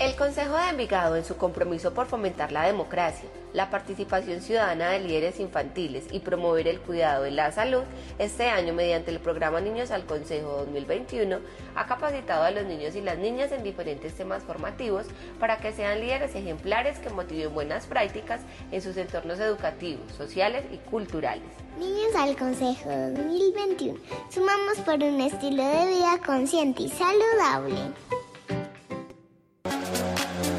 El 0.00 0.16
Consejo 0.16 0.56
de 0.56 0.70
Envigado, 0.70 1.16
en 1.16 1.24
su 1.24 1.36
compromiso 1.36 1.94
por 1.94 2.06
fomentar 2.06 2.50
la 2.50 2.66
democracia, 2.66 3.28
la 3.52 3.70
participación 3.70 4.40
ciudadana 4.40 4.90
de 4.90 5.00
líderes 5.00 5.38
infantiles 5.38 6.06
y 6.10 6.20
promover 6.20 6.66
el 6.66 6.80
cuidado 6.80 7.22
de 7.22 7.30
la 7.30 7.52
salud, 7.52 7.82
este 8.18 8.48
año 8.48 8.72
mediante 8.72 9.10
el 9.10 9.20
programa 9.20 9.60
Niños 9.60 9.90
al 9.90 10.04
Consejo 10.04 10.64
2021 10.64 11.38
ha 11.76 11.86
capacitado 11.86 12.42
a 12.42 12.50
los 12.50 12.64
niños 12.64 12.96
y 12.96 13.00
las 13.00 13.18
niñas 13.18 13.52
en 13.52 13.62
diferentes 13.62 14.14
temas 14.14 14.42
formativos 14.42 15.06
para 15.38 15.58
que 15.58 15.72
sean 15.72 16.00
líderes 16.00 16.34
ejemplares 16.34 16.98
que 16.98 17.10
motiven 17.10 17.54
buenas 17.54 17.86
prácticas 17.86 18.40
en 18.72 18.82
sus 18.82 18.96
entornos 18.96 19.38
educativos, 19.38 20.10
sociales 20.16 20.64
y 20.72 20.78
culturales. 20.78 21.50
Niños 21.78 22.14
al 22.16 22.36
Consejo 22.36 22.88
2021. 22.88 24.00
Sumamos 24.30 24.78
por 24.84 24.94
un 24.94 25.20
estilo 25.20 25.64
de 25.64 25.86
vida 25.86 26.18
consciente 26.24 26.82
y 26.84 26.88
saludable. 26.88 27.76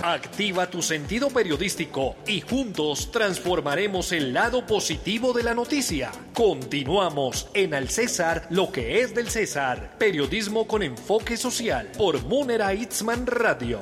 Activa 0.06 0.70
tu 0.70 0.82
sentido 0.82 1.30
periodístico 1.30 2.18
y 2.28 2.42
juntos 2.42 3.10
transformaremos 3.10 4.12
el 4.12 4.34
lado 4.34 4.66
positivo 4.66 5.32
de 5.32 5.44
la 5.44 5.54
noticia. 5.54 6.12
Continuamos 6.34 7.48
en 7.54 7.74
Al 7.74 7.88
César, 7.88 8.46
lo 8.50 8.70
que 8.70 9.00
es 9.00 9.16
del 9.16 9.30
César. 9.30 9.96
Periodismo 9.98 10.68
con 10.68 10.84
enfoque 10.84 11.38
social 11.38 11.90
por 11.98 12.22
Munera 12.26 12.74
Itzman 12.74 13.26
Radio. 13.26 13.80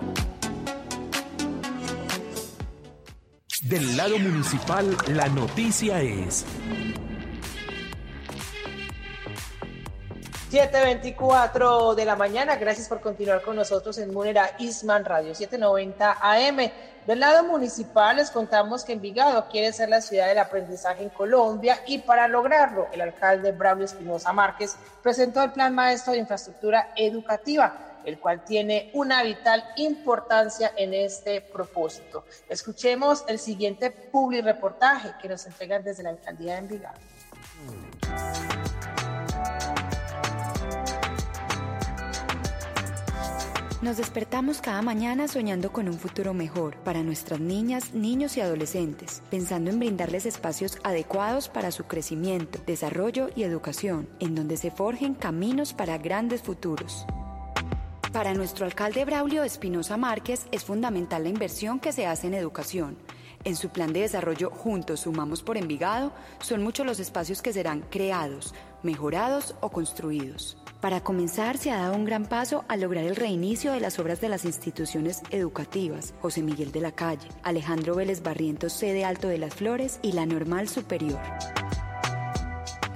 Del 3.63 3.97
lado 3.97 4.19
municipal, 4.19 4.95
la 5.07 5.27
noticia 5.27 6.03
es... 6.03 6.45
7.24 10.51 11.95
de 11.95 12.03
la 12.03 12.17
mañana, 12.17 12.57
gracias 12.57 12.89
por 12.89 12.99
continuar 12.99 13.41
con 13.41 13.55
nosotros 13.55 13.97
en 13.99 14.13
Munera 14.13 14.51
Isman 14.59 15.05
Radio 15.05 15.33
790 15.33 16.17
AM. 16.19 16.57
Del 17.07 17.21
lado 17.21 17.45
municipal 17.45 18.17
les 18.17 18.31
contamos 18.31 18.83
que 18.83 18.91
Envigado 18.91 19.47
quiere 19.47 19.71
ser 19.71 19.87
la 19.87 20.01
ciudad 20.01 20.27
del 20.27 20.39
aprendizaje 20.39 21.03
en 21.03 21.09
Colombia 21.09 21.79
y 21.87 21.99
para 21.99 22.27
lograrlo 22.27 22.87
el 22.91 22.99
alcalde 22.99 23.53
Braulio 23.53 23.85
Espinosa 23.85 24.33
Márquez 24.33 24.75
presentó 25.01 25.41
el 25.41 25.53
Plan 25.53 25.73
Maestro 25.73 26.11
de 26.11 26.19
Infraestructura 26.19 26.91
Educativa, 26.97 28.01
el 28.03 28.19
cual 28.19 28.43
tiene 28.43 28.91
una 28.93 29.23
vital 29.23 29.63
importancia 29.77 30.73
en 30.75 30.93
este 30.93 31.39
propósito. 31.39 32.25
Escuchemos 32.49 33.23
el 33.29 33.39
siguiente 33.39 33.89
public 33.89 34.43
reportaje 34.43 35.13
que 35.21 35.29
nos 35.29 35.45
entregan 35.45 35.81
desde 35.81 36.03
la 36.03 36.09
alcaldía 36.09 36.55
de 36.55 36.59
Envigado. 36.59 36.99
Nos 43.81 43.97
despertamos 43.97 44.61
cada 44.61 44.83
mañana 44.83 45.27
soñando 45.27 45.71
con 45.71 45.87
un 45.89 45.97
futuro 45.97 46.35
mejor 46.35 46.77
para 46.83 47.01
nuestras 47.01 47.39
niñas, 47.39 47.95
niños 47.95 48.37
y 48.37 48.41
adolescentes, 48.41 49.23
pensando 49.31 49.71
en 49.71 49.79
brindarles 49.79 50.27
espacios 50.27 50.77
adecuados 50.83 51.49
para 51.49 51.71
su 51.71 51.85
crecimiento, 51.85 52.59
desarrollo 52.67 53.31
y 53.35 53.41
educación, 53.41 54.07
en 54.19 54.35
donde 54.35 54.57
se 54.57 54.69
forjen 54.69 55.15
caminos 55.15 55.73
para 55.73 55.97
grandes 55.97 56.43
futuros. 56.43 57.07
Para 58.13 58.35
nuestro 58.35 58.67
alcalde 58.67 59.03
Braulio 59.03 59.43
Espinosa 59.43 59.97
Márquez 59.97 60.45
es 60.51 60.63
fundamental 60.63 61.23
la 61.23 61.29
inversión 61.29 61.79
que 61.79 61.91
se 61.91 62.05
hace 62.05 62.27
en 62.27 62.33
educación 62.33 62.97
En 63.45 63.55
su 63.55 63.69
plan 63.69 63.93
de 63.93 64.01
desarrollo 64.01 64.51
Juntos 64.51 64.99
Sumamos 64.99 65.41
por 65.41 65.57
Envigado, 65.57 66.11
son 66.39 66.61
muchos 66.61 66.85
los 66.85 66.99
espacios 66.99 67.41
que 67.41 67.51
serán 67.51 67.81
creados, 67.89 68.53
mejorados 68.83 69.55
o 69.59 69.71
construidos. 69.71 70.60
Para 70.81 71.01
comenzar, 71.01 71.59
se 71.59 71.69
ha 71.69 71.77
dado 71.77 71.95
un 71.95 72.05
gran 72.05 72.25
paso 72.25 72.65
al 72.67 72.81
lograr 72.81 73.03
el 73.03 73.15
reinicio 73.15 73.71
de 73.71 73.79
las 73.79 73.99
obras 73.99 74.19
de 74.19 74.29
las 74.29 74.45
instituciones 74.45 75.21
educativas 75.29 76.15
José 76.21 76.41
Miguel 76.41 76.71
de 76.71 76.81
la 76.81 76.91
Calle, 76.91 77.27
Alejandro 77.43 77.93
Vélez 77.93 78.23
Barrientos 78.23 78.73
Sede 78.73 79.05
Alto 79.05 79.27
de 79.27 79.37
las 79.37 79.53
Flores 79.53 79.99
y 80.01 80.13
la 80.13 80.25
Normal 80.25 80.67
Superior. 80.67 81.19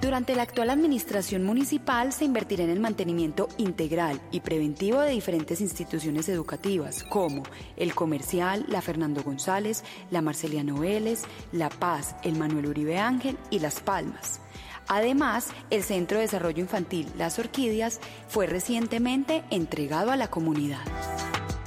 Durante 0.01 0.35
la 0.35 0.41
actual 0.41 0.71
administración 0.71 1.43
municipal 1.43 2.11
se 2.11 2.25
invertirá 2.25 2.63
en 2.63 2.71
el 2.71 2.79
mantenimiento 2.79 3.49
integral 3.57 4.19
y 4.31 4.39
preventivo 4.39 4.99
de 4.99 5.11
diferentes 5.11 5.61
instituciones 5.61 6.27
educativas 6.27 7.03
como 7.03 7.43
el 7.77 7.93
Comercial, 7.93 8.65
la 8.67 8.81
Fernando 8.81 9.21
González, 9.21 9.83
la 10.09 10.21
Marceliano 10.21 10.79
Vélez, 10.79 11.21
La 11.51 11.69
Paz, 11.69 12.15
el 12.23 12.35
Manuel 12.35 12.65
Uribe 12.65 12.97
Ángel 12.97 13.37
y 13.51 13.59
Las 13.59 13.79
Palmas. 13.79 14.41
Además, 14.87 15.49
el 15.69 15.83
Centro 15.83 16.17
de 16.17 16.23
Desarrollo 16.23 16.61
Infantil 16.61 17.11
Las 17.17 17.39
Orquídeas 17.39 17.99
fue 18.27 18.45
recientemente 18.47 19.43
entregado 19.49 20.11
a 20.11 20.15
la 20.15 20.29
comunidad. 20.29 20.81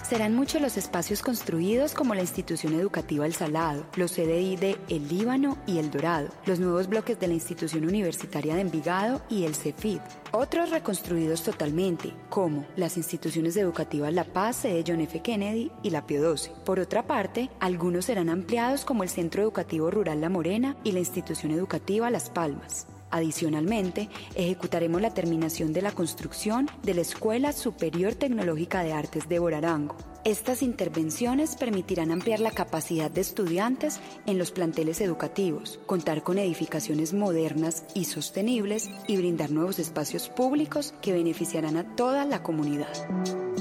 Serán 0.08 0.34
muchos 0.34 0.62
los 0.62 0.78
espacios 0.78 1.20
construidos 1.20 1.92
como 1.92 2.14
la 2.14 2.22
institución 2.22 2.72
educativa 2.72 3.26
El 3.26 3.34
Salado, 3.34 3.84
los 3.94 4.12
CDI 4.12 4.56
de 4.56 4.78
El 4.88 5.06
Líbano 5.06 5.58
y 5.66 5.76
El 5.76 5.90
Dorado, 5.90 6.30
los 6.46 6.58
nuevos 6.58 6.88
bloques 6.88 7.20
de 7.20 7.28
la 7.28 7.34
institución 7.34 7.84
universitaria 7.84 8.54
de 8.54 8.62
Envigado 8.62 9.20
y 9.28 9.44
el 9.44 9.54
CEFID. 9.54 10.00
Otros 10.32 10.70
reconstruidos 10.70 11.42
totalmente, 11.42 12.14
como 12.30 12.64
las 12.74 12.96
instituciones 12.96 13.54
educativas 13.58 14.14
La 14.14 14.24
Paz, 14.24 14.56
sede 14.56 14.82
John 14.86 15.02
F. 15.02 15.20
Kennedy 15.20 15.70
y 15.82 15.90
la 15.90 16.06
Pio 16.06 16.22
12. 16.22 16.52
Por 16.64 16.80
otra 16.80 17.06
parte, 17.06 17.50
algunos 17.60 18.06
serán 18.06 18.30
ampliados 18.30 18.86
como 18.86 19.02
el 19.02 19.10
Centro 19.10 19.42
Educativo 19.42 19.90
Rural 19.90 20.22
La 20.22 20.30
Morena 20.30 20.74
y 20.84 20.92
la 20.92 21.00
institución 21.00 21.52
educativa 21.52 22.08
Las 22.08 22.30
Palmas. 22.30 22.86
Adicionalmente, 23.10 24.08
ejecutaremos 24.34 25.00
la 25.00 25.14
terminación 25.14 25.72
de 25.72 25.82
la 25.82 25.92
construcción 25.92 26.68
de 26.82 26.94
la 26.94 27.00
Escuela 27.00 27.52
Superior 27.52 28.14
Tecnológica 28.14 28.82
de 28.82 28.92
Artes 28.92 29.28
de 29.28 29.38
Borarango. 29.38 29.96
Estas 30.24 30.62
intervenciones 30.62 31.54
permitirán 31.54 32.10
ampliar 32.10 32.40
la 32.40 32.50
capacidad 32.50 33.10
de 33.10 33.20
estudiantes 33.20 34.00
en 34.26 34.36
los 34.36 34.50
planteles 34.50 35.00
educativos, 35.00 35.78
contar 35.86 36.22
con 36.22 36.38
edificaciones 36.38 37.14
modernas 37.14 37.84
y 37.94 38.04
sostenibles 38.04 38.90
y 39.06 39.16
brindar 39.16 39.50
nuevos 39.52 39.78
espacios 39.78 40.28
públicos 40.28 40.92
que 41.00 41.12
beneficiarán 41.12 41.76
a 41.76 41.94
toda 41.94 42.24
la 42.24 42.42
comunidad. 42.42 42.92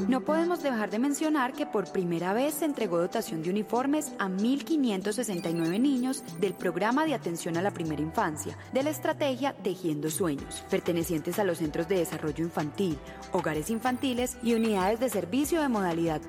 No 0.08 0.22
podemos 0.22 0.64
dejar 0.64 0.90
de 0.90 1.00
mencionar 1.00 1.52
que 1.52 1.66
por 1.66 1.92
primera 1.92 2.32
vez 2.32 2.54
se 2.56 2.66
entregó 2.66 2.98
dotación 2.98 3.44
de 3.44 3.50
uniformes 3.50 4.14
a 4.20 4.30
1.569 4.30 5.82
niños 5.82 6.24
del 6.40 6.54
programa 6.54 7.06
de 7.06 7.14
atención 7.14 7.58
a 7.58 7.62
la 7.62 7.72
primera 7.72 8.02
infancia 8.02 8.58
de 8.72 8.84
la 8.84 8.90
estrategia 8.90 9.54
Tejiendo 9.54 10.10
Sueños, 10.10 10.64
pertenecientes 10.70 11.40
a 11.40 11.44
los 11.44 11.58
centros 11.58 11.90
de 11.90 11.98
desarrollo 11.98 12.44
infantil, 12.44 12.98
hogares 13.34 13.70
infantiles 13.70 14.38
y 14.42 14.54
unidades 14.54 15.02
de 15.02 15.10
servicio 15.10 15.62
de 15.62 15.68
modalidad 15.68 16.22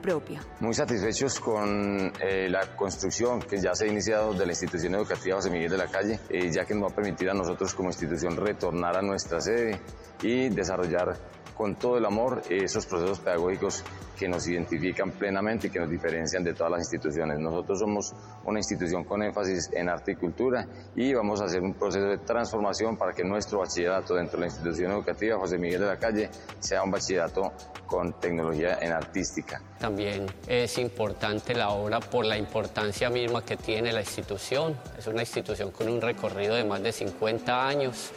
Muy 0.60 0.74
satisfechos 0.74 1.40
con 1.40 2.12
eh, 2.20 2.48
la 2.48 2.76
construcción 2.76 3.40
que 3.40 3.58
ya 3.60 3.74
se 3.74 3.84
ha 3.86 3.88
iniciado 3.88 4.34
de 4.34 4.46
la 4.46 4.52
institución 4.52 4.94
educativa 4.94 5.36
José 5.36 5.50
Miguel 5.50 5.70
de 5.70 5.78
la 5.78 5.86
Calle, 5.86 6.20
eh, 6.28 6.50
ya 6.50 6.64
que 6.64 6.74
nos 6.74 6.84
va 6.84 6.92
a 6.92 6.94
permitir 6.94 7.30
a 7.30 7.34
nosotros 7.34 7.74
como 7.74 7.88
institución 7.88 8.36
retornar 8.36 8.96
a 8.96 9.02
nuestra 9.02 9.40
sede 9.40 9.80
y 10.22 10.48
desarrollar 10.48 11.16
con 11.58 11.74
todo 11.74 11.98
el 11.98 12.04
amor 12.06 12.42
esos 12.48 12.86
procesos 12.86 13.18
pedagógicos 13.18 13.82
que 14.16 14.28
nos 14.28 14.46
identifican 14.46 15.10
plenamente 15.10 15.66
y 15.66 15.70
que 15.70 15.80
nos 15.80 15.90
diferencian 15.90 16.44
de 16.44 16.54
todas 16.54 16.70
las 16.70 16.80
instituciones. 16.80 17.38
Nosotros 17.40 17.80
somos 17.80 18.14
una 18.44 18.60
institución 18.60 19.02
con 19.02 19.22
énfasis 19.24 19.70
en 19.72 19.88
arte 19.88 20.12
y 20.12 20.14
cultura 20.14 20.66
y 20.94 21.12
vamos 21.14 21.40
a 21.40 21.44
hacer 21.44 21.60
un 21.60 21.74
proceso 21.74 22.06
de 22.06 22.18
transformación 22.18 22.96
para 22.96 23.12
que 23.12 23.24
nuestro 23.24 23.58
bachillerato 23.58 24.14
dentro 24.14 24.38
de 24.38 24.42
la 24.42 24.46
institución 24.46 24.92
educativa 24.92 25.36
José 25.36 25.58
Miguel 25.58 25.80
de 25.80 25.86
la 25.86 25.98
Calle 25.98 26.30
sea 26.60 26.84
un 26.84 26.92
bachillerato 26.92 27.52
con 27.86 28.12
tecnología 28.20 28.78
en 28.80 28.92
artística. 28.92 29.60
También 29.80 30.26
es 30.46 30.78
importante 30.78 31.54
la 31.54 31.70
obra 31.70 31.98
por 31.98 32.24
la 32.24 32.38
importancia 32.38 33.10
misma 33.10 33.44
que 33.44 33.56
tiene 33.56 33.92
la 33.92 34.00
institución. 34.00 34.76
Es 34.96 35.08
una 35.08 35.22
institución 35.22 35.72
con 35.72 35.88
un 35.88 36.00
recorrido 36.00 36.54
de 36.54 36.64
más 36.64 36.82
de 36.82 36.92
50 36.92 37.66
años 37.66 38.12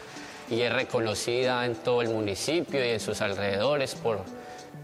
y 0.52 0.62
es 0.62 0.72
reconocida 0.72 1.66
en 1.66 1.76
todo 1.76 2.02
el 2.02 2.10
municipio 2.10 2.86
y 2.86 2.90
en 2.90 3.00
sus 3.00 3.22
alrededores 3.22 3.96
por 3.96 4.24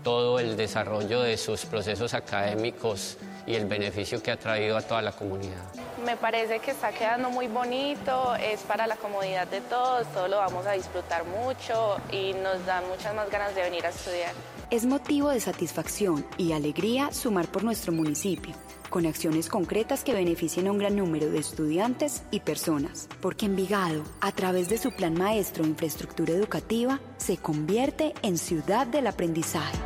todo 0.03 0.39
el 0.39 0.55
desarrollo 0.55 1.21
de 1.21 1.35
sus 1.35 1.65
procesos 1.65 2.13
académicos 2.13 3.17
y 3.45 3.55
el 3.55 3.65
beneficio 3.65 4.23
que 4.23 4.31
ha 4.31 4.37
traído 4.37 4.77
a 4.77 4.81
toda 4.81 5.01
la 5.01 5.11
comunidad. 5.11 5.61
Me 6.05 6.15
parece 6.15 6.59
que 6.59 6.71
está 6.71 6.91
quedando 6.91 7.29
muy 7.29 7.47
bonito, 7.47 8.35
es 8.35 8.61
para 8.61 8.87
la 8.87 8.95
comodidad 8.95 9.47
de 9.47 9.59
todos, 9.61 10.07
todos 10.13 10.29
lo 10.29 10.37
vamos 10.37 10.65
a 10.65 10.71
disfrutar 10.71 11.25
mucho 11.25 11.97
y 12.11 12.33
nos 12.33 12.65
dan 12.65 12.87
muchas 12.87 13.13
más 13.13 13.29
ganas 13.29 13.53
de 13.53 13.63
venir 13.63 13.85
a 13.85 13.89
estudiar. 13.89 14.31
Es 14.69 14.85
motivo 14.85 15.29
de 15.29 15.39
satisfacción 15.39 16.25
y 16.37 16.51
alegría 16.51 17.13
sumar 17.13 17.49
por 17.49 17.63
nuestro 17.63 17.93
municipio, 17.93 18.53
con 18.89 19.05
acciones 19.05 19.47
concretas 19.47 20.03
que 20.03 20.13
beneficien 20.13 20.67
a 20.67 20.73
un 20.73 20.77
gran 20.77 20.97
número 20.97 21.31
de 21.31 21.39
estudiantes 21.39 22.23
y 22.31 22.41
personas, 22.41 23.07
porque 23.21 23.45
Envigado, 23.45 24.03
a 24.19 24.33
través 24.33 24.67
de 24.67 24.77
su 24.77 24.91
plan 24.91 25.13
maestro 25.13 25.63
de 25.63 25.69
infraestructura 25.69 26.33
educativa, 26.33 26.99
se 27.15 27.37
convierte 27.37 28.13
en 28.23 28.37
ciudad 28.37 28.85
del 28.85 29.07
aprendizaje. 29.07 29.77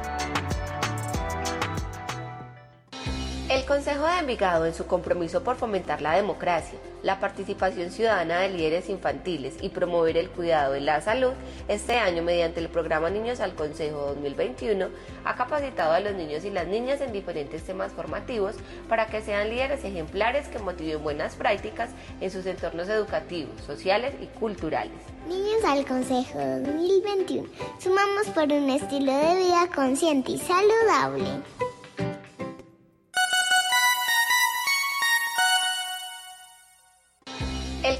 Consejo 3.71 4.05
de 4.05 4.19
Envigado, 4.19 4.65
en 4.65 4.73
su 4.73 4.85
compromiso 4.85 5.45
por 5.45 5.55
fomentar 5.55 6.01
la 6.01 6.17
democracia, 6.17 6.77
la 7.03 7.21
participación 7.21 7.89
ciudadana 7.89 8.41
de 8.41 8.49
líderes 8.49 8.89
infantiles 8.89 9.53
y 9.61 9.69
promover 9.69 10.17
el 10.17 10.29
cuidado 10.29 10.73
de 10.73 10.81
la 10.81 10.99
salud, 10.99 11.31
este 11.69 11.95
año 11.95 12.21
mediante 12.21 12.59
el 12.59 12.67
programa 12.67 13.09
Niños 13.09 13.39
al 13.39 13.55
Consejo 13.55 14.07
2021 14.07 14.89
ha 15.23 15.35
capacitado 15.37 15.93
a 15.93 16.01
los 16.01 16.13
niños 16.15 16.43
y 16.43 16.49
las 16.49 16.67
niñas 16.67 16.99
en 16.99 17.13
diferentes 17.13 17.63
temas 17.63 17.93
formativos 17.93 18.57
para 18.89 19.07
que 19.07 19.21
sean 19.21 19.49
líderes 19.49 19.85
ejemplares 19.85 20.49
que 20.49 20.59
motiven 20.59 21.01
buenas 21.01 21.37
prácticas 21.37 21.91
en 22.19 22.29
sus 22.29 22.45
entornos 22.47 22.89
educativos, 22.89 23.61
sociales 23.65 24.13
y 24.21 24.25
culturales. 24.37 24.99
Niños 25.29 25.63
al 25.65 25.85
Consejo 25.85 26.37
2021. 26.37 27.47
Sumamos 27.79 28.27
por 28.35 28.51
un 28.51 28.69
estilo 28.69 29.13
de 29.13 29.35
vida 29.37 29.69
consciente 29.73 30.33
y 30.33 30.39
saludable. 30.39 31.41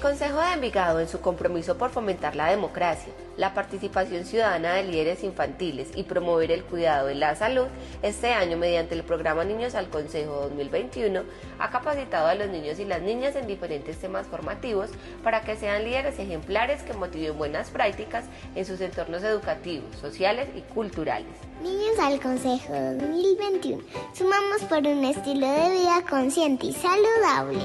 Consejo 0.02 0.40
de 0.40 0.54
Envigado, 0.54 1.00
en 1.00 1.08
su 1.08 1.22
compromiso 1.22 1.78
por 1.78 1.92
fomentar 1.92 2.36
la 2.36 2.50
democracia, 2.50 3.14
la 3.38 3.54
participación 3.54 4.26
ciudadana 4.26 4.74
de 4.74 4.84
líderes 4.84 5.24
infantiles 5.24 5.90
y 5.94 6.04
promover 6.04 6.52
el 6.52 6.64
cuidado 6.64 7.06
de 7.06 7.14
la 7.14 7.36
salud, 7.36 7.68
este 8.02 8.34
año 8.34 8.58
mediante 8.58 8.96
el 8.96 9.04
programa 9.04 9.44
Niños 9.44 9.76
al 9.76 9.90
Consejo 9.90 10.48
2021 10.50 11.22
ha 11.60 11.70
capacitado 11.70 12.26
a 12.26 12.34
los 12.34 12.50
niños 12.50 12.80
y 12.80 12.86
las 12.86 13.04
niñas 13.04 13.36
en 13.36 13.46
diferentes 13.46 14.00
temas 14.00 14.26
formativos 14.26 14.90
para 15.24 15.42
que 15.42 15.56
sean 15.56 15.84
líderes 15.84 16.18
ejemplares 16.18 16.82
que 16.82 16.94
motiven 16.94 17.38
buenas 17.38 17.70
prácticas 17.70 18.26
en 18.56 18.66
sus 18.66 18.82
entornos 18.82 19.22
educativos, 19.22 19.96
sociales 19.98 20.50
y 20.56 20.62
culturales. 20.74 21.30
Niños 21.62 22.00
al 22.02 22.20
Consejo 22.20 22.74
2021. 22.74 23.84
Sumamos 24.16 24.64
por 24.68 24.80
un 24.80 25.06
estilo 25.06 25.48
de 25.48 25.70
vida 25.70 26.04
consciente 26.10 26.66
y 26.66 26.74
saludable. 26.74 27.60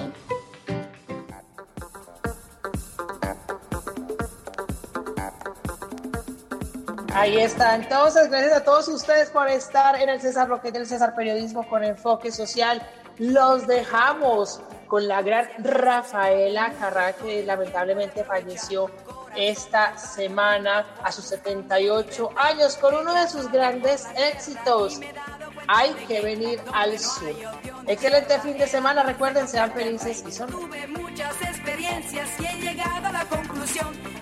Ahí 7.16 7.38
está. 7.38 7.74
Entonces, 7.74 8.28
gracias 8.28 8.52
a 8.52 8.62
todos 8.62 8.88
ustedes 8.88 9.30
por 9.30 9.48
estar 9.48 9.98
en 9.98 10.10
el 10.10 10.20
César 10.20 10.48
Roque 10.48 10.70
del 10.70 10.86
César 10.86 11.14
Periodismo 11.14 11.66
con 11.66 11.82
enfoque 11.82 12.30
social. 12.30 12.86
Los 13.16 13.66
dejamos 13.66 14.60
con 14.86 15.08
la 15.08 15.22
gran 15.22 15.48
Rafaela 15.60 16.74
Carrá, 16.78 17.14
que 17.14 17.42
lamentablemente 17.42 18.22
falleció 18.22 18.90
esta 19.34 19.96
semana 19.96 20.84
a 21.02 21.10
sus 21.10 21.24
78 21.24 22.32
años 22.36 22.76
con 22.76 22.94
uno 22.94 23.14
de 23.14 23.26
sus 23.28 23.50
grandes 23.50 24.06
éxitos. 24.14 25.00
Hay 25.68 25.94
que 26.06 26.20
venir 26.20 26.60
al 26.74 26.98
sur. 26.98 27.34
Excelente 27.86 28.38
fin 28.40 28.58
de 28.58 28.66
semana. 28.66 29.02
Recuerden, 29.02 29.48
sean 29.48 29.72
felices 29.72 30.22
y 30.28 30.32
son. 30.32 30.50
muchas 30.90 31.40
experiencias 31.40 32.28
y 32.38 32.44
he 32.44 32.60
llegado 32.60 33.06
a 33.06 33.12
la 33.12 33.24
conclusión 33.24 34.15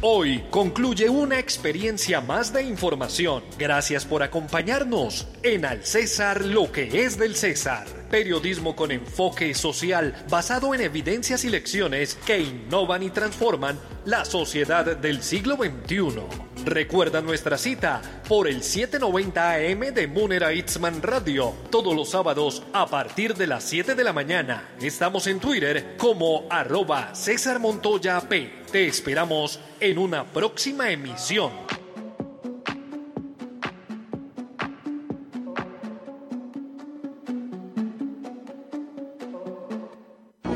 Hoy 0.00 0.44
concluye 0.50 1.08
una 1.08 1.40
experiencia 1.40 2.20
más 2.20 2.52
de 2.52 2.62
información. 2.62 3.42
Gracias 3.58 4.04
por 4.04 4.22
acompañarnos 4.22 5.26
en 5.42 5.64
Al 5.64 5.84
César 5.84 6.44
lo 6.44 6.70
que 6.70 7.02
es 7.02 7.18
del 7.18 7.34
César. 7.34 7.84
Periodismo 8.08 8.76
con 8.76 8.92
enfoque 8.92 9.52
social 9.54 10.14
basado 10.30 10.72
en 10.72 10.82
evidencias 10.82 11.44
y 11.44 11.50
lecciones 11.50 12.14
que 12.14 12.38
innovan 12.38 13.02
y 13.02 13.10
transforman 13.10 13.76
la 14.04 14.24
sociedad 14.24 14.96
del 14.96 15.20
siglo 15.20 15.56
XXI. 15.56 16.47
Recuerda 16.68 17.22
nuestra 17.22 17.56
cita 17.56 18.02
por 18.28 18.46
el 18.46 18.62
790 18.62 19.52
AM 19.52 19.94
de 19.94 20.06
Munera 20.06 20.52
Itzman 20.52 21.00
Radio, 21.00 21.54
todos 21.70 21.96
los 21.96 22.10
sábados 22.10 22.62
a 22.74 22.86
partir 22.86 23.34
de 23.34 23.46
las 23.46 23.64
7 23.64 23.94
de 23.94 24.04
la 24.04 24.12
mañana. 24.12 24.68
Estamos 24.78 25.26
en 25.28 25.40
Twitter 25.40 25.94
como 25.96 26.44
arroba 26.50 27.14
César 27.14 27.58
Montoya 27.58 28.20
P. 28.20 28.64
Te 28.70 28.86
esperamos 28.86 29.58
en 29.80 29.96
una 29.96 30.24
próxima 30.24 30.90
emisión. 30.90 31.52